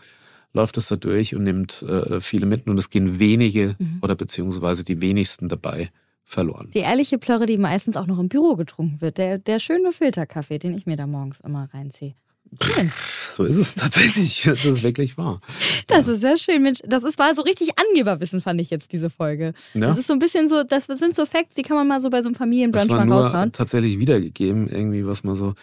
läuft 0.52 0.78
es 0.78 0.88
da 0.88 0.96
durch 0.96 1.34
und 1.34 1.44
nimmt 1.44 1.82
äh, 1.82 2.20
viele 2.20 2.46
mit 2.46 2.66
und 2.68 2.78
es 2.78 2.90
gehen 2.90 3.18
wenige 3.18 3.76
mhm. 3.78 3.98
oder 4.02 4.14
beziehungsweise 4.14 4.84
die 4.84 5.00
wenigsten 5.00 5.48
dabei 5.48 5.90
verloren. 6.30 6.70
Die 6.72 6.78
ehrliche 6.78 7.18
Plörre, 7.18 7.46
die 7.46 7.58
meistens 7.58 7.96
auch 7.96 8.06
noch 8.06 8.18
im 8.18 8.28
Büro 8.28 8.56
getrunken 8.56 9.00
wird. 9.00 9.18
Der, 9.18 9.38
der 9.38 9.58
schöne 9.58 9.92
Filterkaffee, 9.92 10.58
den 10.58 10.74
ich 10.74 10.86
mir 10.86 10.96
da 10.96 11.06
morgens 11.06 11.40
immer 11.40 11.68
reinziehe. 11.72 12.14
Schön. 12.62 12.90
So 13.36 13.44
ist 13.44 13.56
es 13.56 13.74
tatsächlich. 13.74 14.44
Das 14.50 14.64
ist 14.64 14.82
wirklich 14.82 15.16
wahr. 15.16 15.40
Das 15.86 16.06
ja. 16.06 16.14
ist 16.14 16.20
sehr 16.20 16.36
schön, 16.36 16.62
Mensch. 16.62 16.80
Das 16.84 17.04
ist, 17.04 17.18
war 17.18 17.34
so 17.34 17.42
richtig 17.42 17.70
Angeberwissen, 17.78 18.40
fand 18.40 18.60
ich 18.60 18.70
jetzt, 18.70 18.92
diese 18.92 19.10
Folge. 19.10 19.52
Ja. 19.74 19.88
Das 19.88 19.98
ist 19.98 20.08
so 20.08 20.12
ein 20.12 20.18
bisschen 20.18 20.48
so, 20.48 20.64
das 20.64 20.86
sind 20.86 21.14
so 21.14 21.26
Facts, 21.26 21.54
die 21.54 21.62
kann 21.62 21.76
man 21.76 21.86
mal 21.86 22.00
so 22.00 22.10
bei 22.10 22.22
so 22.22 22.28
einem 22.28 22.34
Familienbrunch 22.34 22.88
das 22.88 22.96
war 22.96 23.04
mal 23.04 23.14
nur 23.14 23.24
raushauen. 23.26 23.52
tatsächlich 23.52 23.98
wiedergegeben, 23.98 24.68
irgendwie, 24.68 25.06
was 25.06 25.22
man 25.22 25.34
so, 25.34 25.54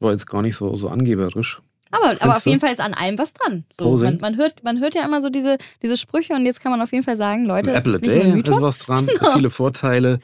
war 0.00 0.12
jetzt 0.12 0.26
gar 0.26 0.42
nicht 0.42 0.56
so, 0.56 0.74
so 0.76 0.88
angeberisch. 0.88 1.62
Aber, 1.92 2.16
aber 2.20 2.36
auf 2.36 2.46
jeden 2.46 2.58
Fall 2.58 2.72
ist 2.72 2.80
an 2.80 2.94
allem 2.94 3.18
was 3.18 3.34
dran. 3.34 3.64
So, 3.78 3.96
man, 3.98 4.18
man, 4.18 4.36
hört, 4.36 4.64
man 4.64 4.80
hört 4.80 4.94
ja 4.94 5.04
immer 5.04 5.20
so 5.20 5.28
diese, 5.28 5.58
diese 5.82 5.96
Sprüche 5.96 6.34
und 6.34 6.46
jetzt 6.46 6.60
kann 6.60 6.72
man 6.72 6.80
auf 6.80 6.90
jeden 6.90 7.04
Fall 7.04 7.16
sagen, 7.16 7.44
Leute, 7.44 7.72
Apple 7.72 7.96
ist 7.96 8.04
a 8.04 8.08
Day 8.08 8.40
ist 8.40 8.60
was 8.60 8.78
dran, 8.78 9.06
genau. 9.18 9.32
viele 9.32 9.50
Vorteile, 9.50 10.18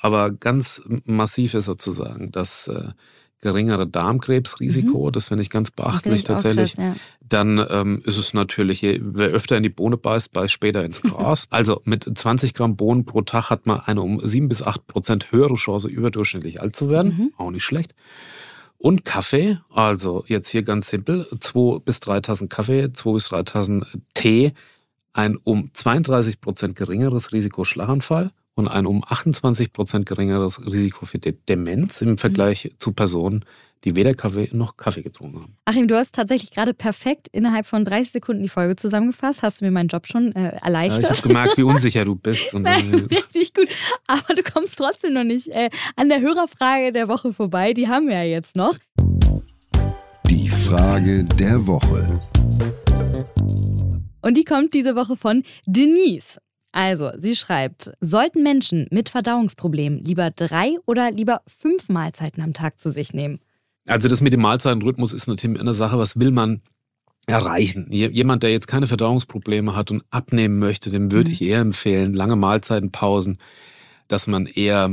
aber 0.00 0.32
ganz 0.32 0.82
massiv 1.04 1.54
ist 1.54 1.66
sozusagen 1.66 2.32
das 2.32 2.66
äh, 2.66 2.88
geringere 3.42 3.86
Darmkrebsrisiko, 3.86 5.06
mhm. 5.06 5.12
das 5.12 5.26
finde 5.26 5.42
ich 5.42 5.50
ganz 5.50 5.70
beachtlich 5.70 6.24
tatsächlich. 6.24 6.74
Krass, 6.74 6.84
ja. 6.84 6.96
Dann 7.20 7.64
ähm, 7.70 8.02
ist 8.04 8.16
es 8.16 8.34
natürlich, 8.34 8.82
wer 8.82 9.28
öfter 9.28 9.56
in 9.56 9.62
die 9.62 9.68
Bohne 9.68 9.96
beißt, 9.96 10.32
beißt 10.32 10.52
später 10.52 10.84
ins 10.84 11.02
Gras. 11.02 11.46
also 11.50 11.80
mit 11.84 12.04
20 12.04 12.54
Gramm 12.54 12.76
Bohnen 12.76 13.04
pro 13.04 13.22
Tag 13.22 13.50
hat 13.50 13.66
man 13.66 13.80
eine 13.80 14.00
um 14.00 14.24
7 14.24 14.48
bis 14.48 14.62
8 14.62 14.86
Prozent 14.86 15.32
höhere 15.32 15.54
Chance, 15.54 15.88
überdurchschnittlich 15.88 16.60
alt 16.60 16.76
zu 16.76 16.88
werden. 16.88 17.16
Mhm. 17.16 17.32
Auch 17.36 17.50
nicht 17.50 17.64
schlecht. 17.64 17.94
Und 18.82 19.04
Kaffee, 19.04 19.58
also 19.70 20.24
jetzt 20.26 20.48
hier 20.48 20.64
ganz 20.64 20.88
simpel, 20.88 21.28
zwei 21.38 21.78
bis 21.78 22.00
drei 22.00 22.20
Tassen 22.20 22.48
Kaffee, 22.48 22.92
zwei 22.92 23.12
bis 23.12 23.28
drei 23.28 23.44
Tassen 23.44 23.86
Tee, 24.12 24.54
ein 25.12 25.36
um 25.36 25.70
32 25.72 26.40
Prozent 26.40 26.74
geringeres 26.74 27.30
Risiko 27.30 27.62
Schlaganfall 27.62 28.32
und 28.56 28.66
ein 28.66 28.86
um 28.86 29.04
28 29.06 29.72
Prozent 29.72 30.06
geringeres 30.06 30.66
Risiko 30.66 31.06
für 31.06 31.18
Demenz 31.20 32.02
im 32.02 32.18
Vergleich 32.18 32.64
mhm. 32.64 32.70
zu 32.78 32.92
Personen, 32.92 33.44
die 33.84 33.96
weder 33.96 34.14
Kaffee 34.14 34.48
noch 34.52 34.76
Kaffee 34.76 35.02
getrunken 35.02 35.40
haben. 35.40 35.56
Achim, 35.64 35.88
du 35.88 35.96
hast 35.96 36.14
tatsächlich 36.14 36.50
gerade 36.50 36.72
perfekt 36.72 37.28
innerhalb 37.32 37.66
von 37.66 37.84
30 37.84 38.12
Sekunden 38.12 38.42
die 38.42 38.48
Folge 38.48 38.76
zusammengefasst. 38.76 39.42
Hast 39.42 39.60
du 39.60 39.64
mir 39.64 39.70
meinen 39.70 39.88
Job 39.88 40.06
schon 40.06 40.32
äh, 40.32 40.56
erleichtert? 40.62 41.02
Ja, 41.02 41.10
ich 41.10 41.18
habe 41.18 41.28
gemerkt, 41.28 41.56
wie 41.56 41.62
unsicher 41.62 42.04
du 42.04 42.14
bist. 42.14 42.54
Nein, 42.54 42.94
richtig 42.94 43.54
gut. 43.54 43.68
Aber 44.06 44.34
du 44.34 44.42
kommst 44.42 44.76
trotzdem 44.76 45.14
noch 45.14 45.24
nicht 45.24 45.48
äh, 45.48 45.70
an 45.96 46.08
der 46.08 46.20
Hörerfrage 46.20 46.92
der 46.92 47.08
Woche 47.08 47.32
vorbei. 47.32 47.72
Die 47.72 47.88
haben 47.88 48.06
wir 48.06 48.14
ja 48.14 48.24
jetzt 48.24 48.56
noch. 48.56 48.76
Die 50.28 50.48
Frage 50.48 51.24
der 51.24 51.66
Woche. 51.66 52.20
Und 54.20 54.36
die 54.36 54.44
kommt 54.44 54.72
diese 54.74 54.94
Woche 54.94 55.16
von 55.16 55.42
Denise. 55.66 56.38
Also, 56.70 57.10
sie 57.18 57.36
schreibt, 57.36 57.92
sollten 58.00 58.42
Menschen 58.42 58.86
mit 58.90 59.10
Verdauungsproblemen 59.10 60.02
lieber 60.04 60.30
drei 60.30 60.76
oder 60.86 61.10
lieber 61.10 61.42
fünf 61.46 61.90
Mahlzeiten 61.90 62.42
am 62.42 62.54
Tag 62.54 62.78
zu 62.78 62.90
sich 62.90 63.12
nehmen? 63.12 63.40
Also 63.88 64.08
das 64.08 64.20
mit 64.20 64.32
dem 64.32 64.40
Mahlzeitenrhythmus 64.40 65.12
ist 65.12 65.26
natürlich 65.26 65.60
eine 65.60 65.72
Sache, 65.72 65.98
was 65.98 66.18
will 66.18 66.30
man 66.30 66.62
erreichen? 67.26 67.88
Jemand, 67.90 68.42
der 68.42 68.50
jetzt 68.50 68.66
keine 68.66 68.86
Verdauungsprobleme 68.86 69.76
hat 69.76 69.90
und 69.90 70.04
abnehmen 70.10 70.58
möchte, 70.58 70.90
dem 70.90 71.12
würde 71.12 71.28
mhm. 71.28 71.32
ich 71.32 71.42
eher 71.42 71.60
empfehlen, 71.60 72.14
lange 72.14 72.36
Mahlzeitenpausen, 72.36 73.38
dass 74.08 74.26
man 74.26 74.46
eher 74.46 74.90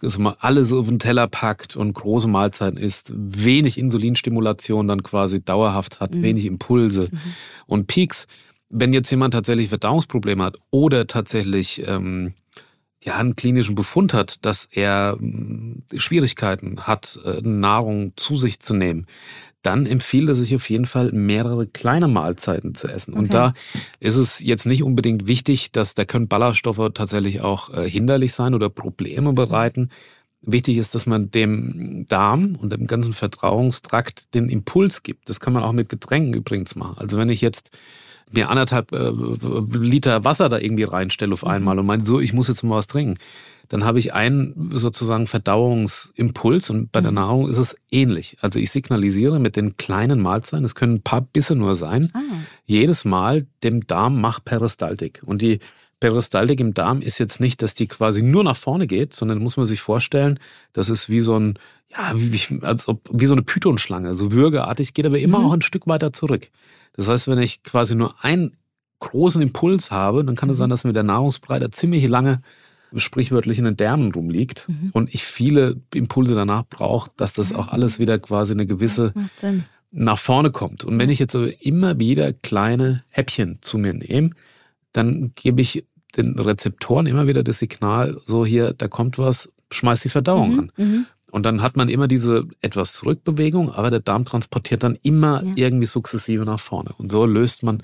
dass 0.00 0.18
man 0.18 0.34
alles 0.40 0.72
auf 0.72 0.88
den 0.88 0.98
Teller 0.98 1.26
packt 1.28 1.76
und 1.76 1.94
große 1.94 2.28
Mahlzeiten 2.28 2.78
isst, 2.78 3.12
wenig 3.14 3.78
Insulinstimulation 3.78 4.88
dann 4.88 5.02
quasi 5.02 5.42
dauerhaft 5.42 6.00
hat, 6.00 6.14
mhm. 6.14 6.22
wenig 6.22 6.46
Impulse 6.46 7.08
mhm. 7.10 7.18
und 7.66 7.86
Peaks. 7.86 8.26
Wenn 8.68 8.92
jetzt 8.92 9.10
jemand 9.10 9.34
tatsächlich 9.34 9.68
Verdauungsprobleme 9.68 10.44
hat 10.44 10.58
oder 10.70 11.06
tatsächlich 11.06 11.82
ähm, 11.86 12.34
ja, 13.02 13.16
einen 13.16 13.36
klinischen 13.36 13.74
Befund 13.74 14.12
hat, 14.12 14.44
dass 14.44 14.66
er 14.66 15.16
hm, 15.18 15.82
Schwierigkeiten 15.96 16.86
hat, 16.86 17.18
äh, 17.24 17.40
Nahrung 17.42 18.12
zu 18.16 18.36
sich 18.36 18.60
zu 18.60 18.74
nehmen, 18.74 19.06
dann 19.62 19.86
empfiehlt 19.86 20.28
es 20.30 20.38
sich 20.38 20.54
auf 20.54 20.68
jeden 20.70 20.86
Fall, 20.86 21.12
mehrere 21.12 21.66
kleine 21.66 22.08
Mahlzeiten 22.08 22.74
zu 22.74 22.88
essen. 22.88 23.12
Okay. 23.12 23.20
Und 23.20 23.34
da 23.34 23.52
ist 24.00 24.16
es 24.16 24.40
jetzt 24.40 24.66
nicht 24.66 24.82
unbedingt 24.82 25.26
wichtig, 25.26 25.72
dass 25.72 25.94
da 25.94 26.04
können 26.04 26.28
Ballaststoffe 26.28 26.90
tatsächlich 26.94 27.40
auch 27.40 27.72
äh, 27.72 27.88
hinderlich 27.88 28.32
sein 28.32 28.54
oder 28.54 28.70
Probleme 28.70 29.32
bereiten. 29.32 29.90
Wichtig 30.42 30.78
ist, 30.78 30.94
dass 30.94 31.04
man 31.04 31.30
dem 31.30 32.06
Darm 32.08 32.56
und 32.56 32.72
dem 32.72 32.86
ganzen 32.86 33.12
Verdauungstrakt 33.12 34.34
den 34.34 34.48
Impuls 34.48 35.02
gibt. 35.02 35.28
Das 35.28 35.40
kann 35.40 35.52
man 35.52 35.62
auch 35.62 35.72
mit 35.72 35.90
Getränken 35.90 36.32
übrigens 36.32 36.76
machen. 36.76 36.96
Also 36.96 37.18
wenn 37.18 37.28
ich 37.28 37.42
jetzt 37.42 37.76
mir 38.32 38.48
anderthalb 38.48 38.92
äh, 38.92 39.10
Liter 39.76 40.24
Wasser 40.24 40.48
da 40.48 40.58
irgendwie 40.58 40.84
reinstelle 40.84 41.32
auf 41.32 41.46
einmal 41.46 41.74
mhm. 41.74 41.80
und 41.80 41.86
meine, 41.86 42.04
so, 42.04 42.20
ich 42.20 42.32
muss 42.32 42.48
jetzt 42.48 42.62
mal 42.62 42.76
was 42.76 42.86
trinken, 42.86 43.18
dann 43.70 43.84
habe 43.84 44.00
ich 44.00 44.12
einen 44.14 44.70
sozusagen 44.72 45.28
Verdauungsimpuls 45.28 46.70
und 46.70 46.90
bei 46.90 47.00
der 47.00 47.12
mhm. 47.12 47.16
Nahrung 47.16 47.48
ist 47.48 47.56
es 47.56 47.76
ähnlich. 47.90 48.36
Also 48.40 48.58
ich 48.58 48.72
signalisiere 48.72 49.38
mit 49.38 49.56
den 49.56 49.76
kleinen 49.76 50.20
Mahlzeiten, 50.20 50.64
es 50.64 50.74
können 50.74 50.96
ein 50.96 51.02
paar 51.02 51.20
Bisse 51.20 51.54
nur 51.54 51.74
sein, 51.74 52.10
ah. 52.14 52.20
jedes 52.66 53.04
Mal 53.04 53.46
dem 53.62 53.86
Darm 53.86 54.20
macht 54.20 54.44
Peristaltik. 54.44 55.22
Und 55.24 55.40
die 55.40 55.60
Peristaltik 56.00 56.58
im 56.58 56.74
Darm 56.74 57.00
ist 57.00 57.18
jetzt 57.18 57.38
nicht, 57.38 57.62
dass 57.62 57.74
die 57.74 57.86
quasi 57.86 58.22
nur 58.22 58.42
nach 58.42 58.56
vorne 58.56 58.88
geht, 58.88 59.14
sondern 59.14 59.38
muss 59.38 59.56
man 59.56 59.66
sich 59.66 59.80
vorstellen, 59.80 60.40
das 60.72 60.88
ist 60.88 61.08
wie 61.08 61.20
so 61.20 61.38
ein, 61.38 61.54
ja, 61.92 62.12
wie, 62.14 62.62
als 62.62 62.88
ob, 62.88 63.08
wie 63.12 63.26
so 63.26 63.34
eine 63.34 63.42
Pythonschlange, 63.42 64.14
so 64.14 64.32
würgeartig, 64.32 64.94
geht 64.94 65.06
aber 65.06 65.18
immer 65.18 65.38
mhm. 65.38 65.44
auch 65.44 65.52
ein 65.52 65.62
Stück 65.62 65.86
weiter 65.86 66.12
zurück. 66.12 66.48
Das 66.94 67.08
heißt, 67.08 67.28
wenn 67.28 67.38
ich 67.38 67.62
quasi 67.62 67.94
nur 67.94 68.22
einen 68.24 68.56
großen 68.98 69.40
Impuls 69.40 69.90
habe, 69.90 70.24
dann 70.24 70.36
kann 70.36 70.50
es 70.50 70.56
mhm. 70.56 70.60
sein, 70.60 70.70
dass 70.70 70.84
mir 70.84 70.92
der 70.92 71.02
Nahrungsbreite 71.02 71.70
ziemlich 71.70 72.06
lange 72.06 72.42
sprichwörtlich 72.96 73.58
in 73.58 73.64
den 73.64 73.76
Därmen 73.76 74.12
rumliegt 74.12 74.68
mhm. 74.68 74.90
und 74.92 75.14
ich 75.14 75.24
viele 75.24 75.80
Impulse 75.94 76.34
danach 76.34 76.64
brauche, 76.68 77.10
dass 77.16 77.32
das 77.32 77.52
auch 77.52 77.68
alles 77.68 77.98
wieder 77.98 78.18
quasi 78.18 78.52
eine 78.52 78.66
gewisse 78.66 79.12
nach 79.92 80.18
vorne 80.18 80.50
kommt. 80.50 80.84
Und 80.84 80.98
wenn 80.98 81.10
ich 81.10 81.18
jetzt 81.18 81.34
immer 81.34 81.98
wieder 81.98 82.32
kleine 82.32 83.04
Häppchen 83.08 83.58
zu 83.60 83.78
mir 83.78 83.94
nehme, 83.94 84.30
dann 84.92 85.32
gebe 85.34 85.60
ich 85.60 85.84
den 86.16 86.38
Rezeptoren 86.38 87.06
immer 87.06 87.26
wieder 87.26 87.42
das 87.42 87.58
Signal, 87.60 88.20
so 88.26 88.44
hier, 88.44 88.72
da 88.72 88.88
kommt 88.88 89.18
was, 89.18 89.48
schmeiß 89.70 90.02
die 90.02 90.08
Verdauung 90.08 90.52
mhm. 90.52 90.58
an. 90.58 90.72
Und 91.30 91.44
dann 91.44 91.62
hat 91.62 91.76
man 91.76 91.88
immer 91.88 92.08
diese 92.08 92.46
etwas 92.60 92.94
Zurückbewegung, 92.94 93.72
aber 93.72 93.90
der 93.90 94.00
Darm 94.00 94.24
transportiert 94.24 94.82
dann 94.82 94.98
immer 95.02 95.42
ja. 95.42 95.52
irgendwie 95.56 95.86
sukzessive 95.86 96.44
nach 96.44 96.60
vorne. 96.60 96.90
Und 96.98 97.10
so 97.10 97.24
löst 97.24 97.62
man, 97.62 97.82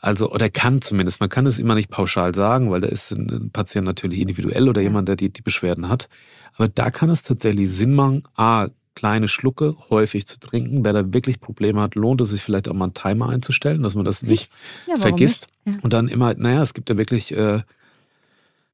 also, 0.00 0.30
oder 0.30 0.48
kann 0.48 0.82
zumindest, 0.82 1.20
man 1.20 1.28
kann 1.28 1.46
es 1.46 1.58
immer 1.58 1.74
nicht 1.74 1.90
pauschal 1.90 2.34
sagen, 2.34 2.70
weil 2.70 2.80
da 2.80 2.88
ist 2.88 3.10
ein 3.12 3.50
Patient 3.52 3.86
natürlich 3.86 4.20
individuell 4.20 4.68
oder 4.68 4.80
ja. 4.80 4.88
jemand, 4.88 5.08
der 5.08 5.16
die, 5.16 5.32
die 5.32 5.42
Beschwerden 5.42 5.88
hat. 5.88 6.08
Aber 6.56 6.68
da 6.68 6.90
kann 6.90 7.10
es 7.10 7.22
tatsächlich 7.22 7.70
Sinn 7.70 7.94
machen, 7.94 8.22
A, 8.36 8.68
kleine 8.94 9.28
Schlucke 9.28 9.76
häufig 9.90 10.26
zu 10.26 10.40
trinken. 10.40 10.84
Wer 10.84 10.92
da 10.92 11.12
wirklich 11.12 11.40
Probleme 11.40 11.80
hat, 11.80 11.94
lohnt 11.94 12.20
es 12.22 12.30
sich 12.30 12.42
vielleicht 12.42 12.68
auch 12.68 12.74
mal 12.74 12.86
einen 12.86 12.94
Timer 12.94 13.28
einzustellen, 13.28 13.82
dass 13.82 13.94
man 13.94 14.04
das 14.04 14.22
nicht 14.22 14.50
ja, 14.88 14.96
vergisst. 14.96 15.48
Nicht? 15.64 15.84
Und 15.84 15.92
dann 15.92 16.08
immer, 16.08 16.34
naja, 16.34 16.62
es 16.62 16.74
gibt 16.74 16.88
ja 16.88 16.96
wirklich 16.96 17.32
äh, 17.32 17.62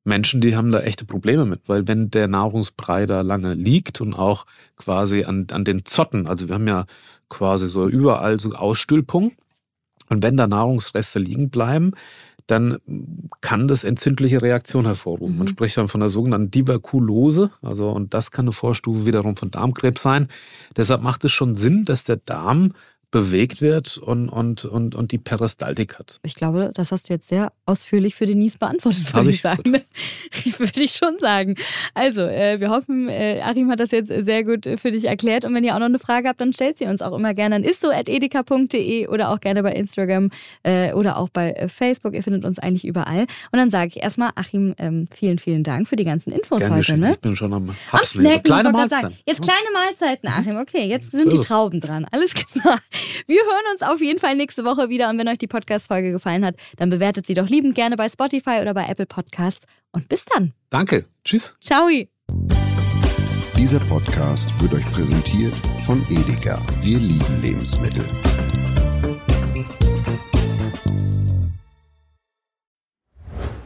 Menschen, 0.04 0.40
die 0.40 0.56
haben 0.56 0.72
da 0.72 0.80
echte 0.80 1.04
Probleme 1.04 1.44
mit, 1.44 1.68
weil 1.68 1.86
wenn 1.86 2.10
der 2.10 2.28
Nahrungsbrei 2.28 3.06
da 3.06 3.20
lange 3.20 3.52
liegt 3.52 4.00
und 4.00 4.14
auch 4.14 4.46
quasi 4.76 5.24
an, 5.24 5.46
an 5.52 5.64
den 5.64 5.84
Zotten, 5.84 6.26
also 6.26 6.48
wir 6.48 6.56
haben 6.56 6.66
ja 6.66 6.86
quasi 7.28 7.68
so 7.68 7.88
überall 7.88 8.40
so 8.40 8.52
Ausstülpungen, 8.52 9.32
und 10.08 10.22
wenn 10.22 10.36
da 10.36 10.46
Nahrungsreste 10.46 11.18
liegen 11.18 11.48
bleiben, 11.48 11.92
dann 12.46 12.78
kann 13.40 13.66
das 13.66 13.82
entzündliche 13.84 14.42
Reaktion 14.42 14.84
hervorrufen. 14.84 15.34
Mhm. 15.34 15.38
Man 15.38 15.48
spricht 15.48 15.76
dann 15.76 15.88
von 15.88 16.00
der 16.00 16.10
sogenannten 16.10 16.50
Diverkulose, 16.50 17.50
also 17.62 17.88
und 17.90 18.12
das 18.12 18.30
kann 18.30 18.44
eine 18.44 18.52
Vorstufe 18.52 19.06
wiederum 19.06 19.36
von 19.36 19.50
Darmkrebs 19.50 20.02
sein. 20.02 20.28
Deshalb 20.76 21.02
macht 21.02 21.24
es 21.24 21.32
schon 21.32 21.56
Sinn, 21.56 21.84
dass 21.84 22.04
der 22.04 22.16
Darm 22.16 22.74
bewegt 23.12 23.60
wird 23.60 23.98
und, 23.98 24.30
und, 24.30 24.64
und, 24.64 24.94
und 24.94 25.12
die 25.12 25.18
Peristaltik 25.18 25.98
hat. 25.98 26.18
Ich 26.22 26.34
glaube, 26.34 26.70
das 26.74 26.90
hast 26.90 27.08
du 27.08 27.12
jetzt 27.12 27.28
sehr 27.28 27.52
ausführlich 27.66 28.14
für 28.14 28.24
Denise 28.24 28.56
beantwortet, 28.56 29.14
würde 29.14 29.28
ich, 29.28 29.36
ich 29.36 29.42
sagen. 29.42 29.72
würde 30.58 30.80
ich 30.80 30.92
schon 30.92 31.18
sagen. 31.18 31.54
Also, 31.94 32.22
äh, 32.22 32.58
wir 32.58 32.70
hoffen, 32.70 33.10
äh, 33.10 33.42
Achim 33.44 33.70
hat 33.70 33.80
das 33.80 33.90
jetzt 33.90 34.08
sehr 34.08 34.44
gut 34.44 34.66
für 34.80 34.90
dich 34.90 35.04
erklärt. 35.04 35.44
Und 35.44 35.54
wenn 35.54 35.62
ihr 35.62 35.74
auch 35.74 35.78
noch 35.78 35.86
eine 35.86 35.98
Frage 35.98 36.26
habt, 36.26 36.40
dann 36.40 36.54
stellt 36.54 36.78
sie 36.78 36.86
uns 36.86 37.02
auch 37.02 37.14
immer 37.14 37.34
gerne 37.34 37.56
an 37.56 37.64
isto.edeka.de 37.64 39.08
oder 39.08 39.30
auch 39.30 39.40
gerne 39.40 39.62
bei 39.62 39.72
Instagram 39.72 40.30
äh, 40.62 40.94
oder 40.94 41.18
auch 41.18 41.28
bei 41.28 41.52
äh, 41.52 41.68
Facebook. 41.68 42.14
Ihr 42.14 42.22
findet 42.22 42.46
uns 42.46 42.58
eigentlich 42.58 42.86
überall. 42.86 43.26
Und 43.52 43.58
dann 43.58 43.70
sage 43.70 43.88
ich 43.88 44.02
erstmal, 44.02 44.30
Achim, 44.36 44.74
ähm, 44.78 45.06
vielen, 45.14 45.38
vielen 45.38 45.64
Dank 45.64 45.86
für 45.86 45.96
die 45.96 46.04
ganzen 46.04 46.32
Infos 46.32 46.60
Gerne 46.60 46.76
heute. 46.76 46.96
Ne? 46.96 47.12
Ich 47.12 47.20
bin 47.20 47.36
schon 47.36 47.52
am, 47.52 47.68
am 47.90 48.04
Snacken. 48.04 48.42
Kleine 48.42 48.70
Mahlzeiten. 48.70 49.14
Jetzt 49.26 49.42
kleine 49.42 49.70
Mahlzeiten, 49.74 50.28
Achim. 50.30 50.56
Okay, 50.56 50.86
jetzt 50.86 51.10
sind 51.10 51.30
so 51.30 51.36
die 51.36 51.46
Trauben 51.46 51.80
dran. 51.80 52.06
Alles 52.10 52.32
klar. 52.32 52.78
Wir 53.26 53.42
hören 53.42 53.64
uns 53.72 53.82
auf 53.82 54.00
jeden 54.00 54.18
Fall 54.18 54.36
nächste 54.36 54.64
Woche 54.64 54.88
wieder 54.88 55.08
und 55.10 55.18
wenn 55.18 55.28
euch 55.28 55.38
die 55.38 55.46
Podcast-Folge 55.46 56.12
gefallen 56.12 56.44
hat, 56.44 56.56
dann 56.76 56.90
bewertet 56.90 57.26
sie 57.26 57.34
doch 57.34 57.48
liebend 57.48 57.74
gerne 57.74 57.96
bei 57.96 58.08
Spotify 58.08 58.58
oder 58.60 58.74
bei 58.74 58.86
Apple 58.86 59.06
Podcasts. 59.06 59.66
Und 59.92 60.08
bis 60.08 60.24
dann. 60.24 60.52
Danke. 60.70 61.06
Tschüss. 61.24 61.54
Ciao. 61.60 61.88
Dieser 63.56 63.80
Podcast 63.80 64.48
wird 64.60 64.74
euch 64.74 64.92
präsentiert 64.92 65.54
von 65.84 66.04
Edeka. 66.10 66.60
Wir 66.80 66.98
lieben 66.98 67.42
Lebensmittel. 67.42 68.04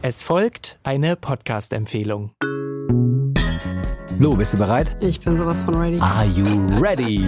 Es 0.01 0.23
folgt 0.23 0.79
eine 0.83 1.15
Podcast-Empfehlung. 1.15 2.31
Lou, 4.19 4.35
bist 4.35 4.53
du 4.53 4.57
bereit? 4.57 4.95
Ich 5.01 5.19
bin 5.19 5.37
sowas 5.37 5.59
von 5.59 5.75
ready. 5.75 5.99
Are 5.99 6.25
you 6.25 6.45
ready? 6.79 7.27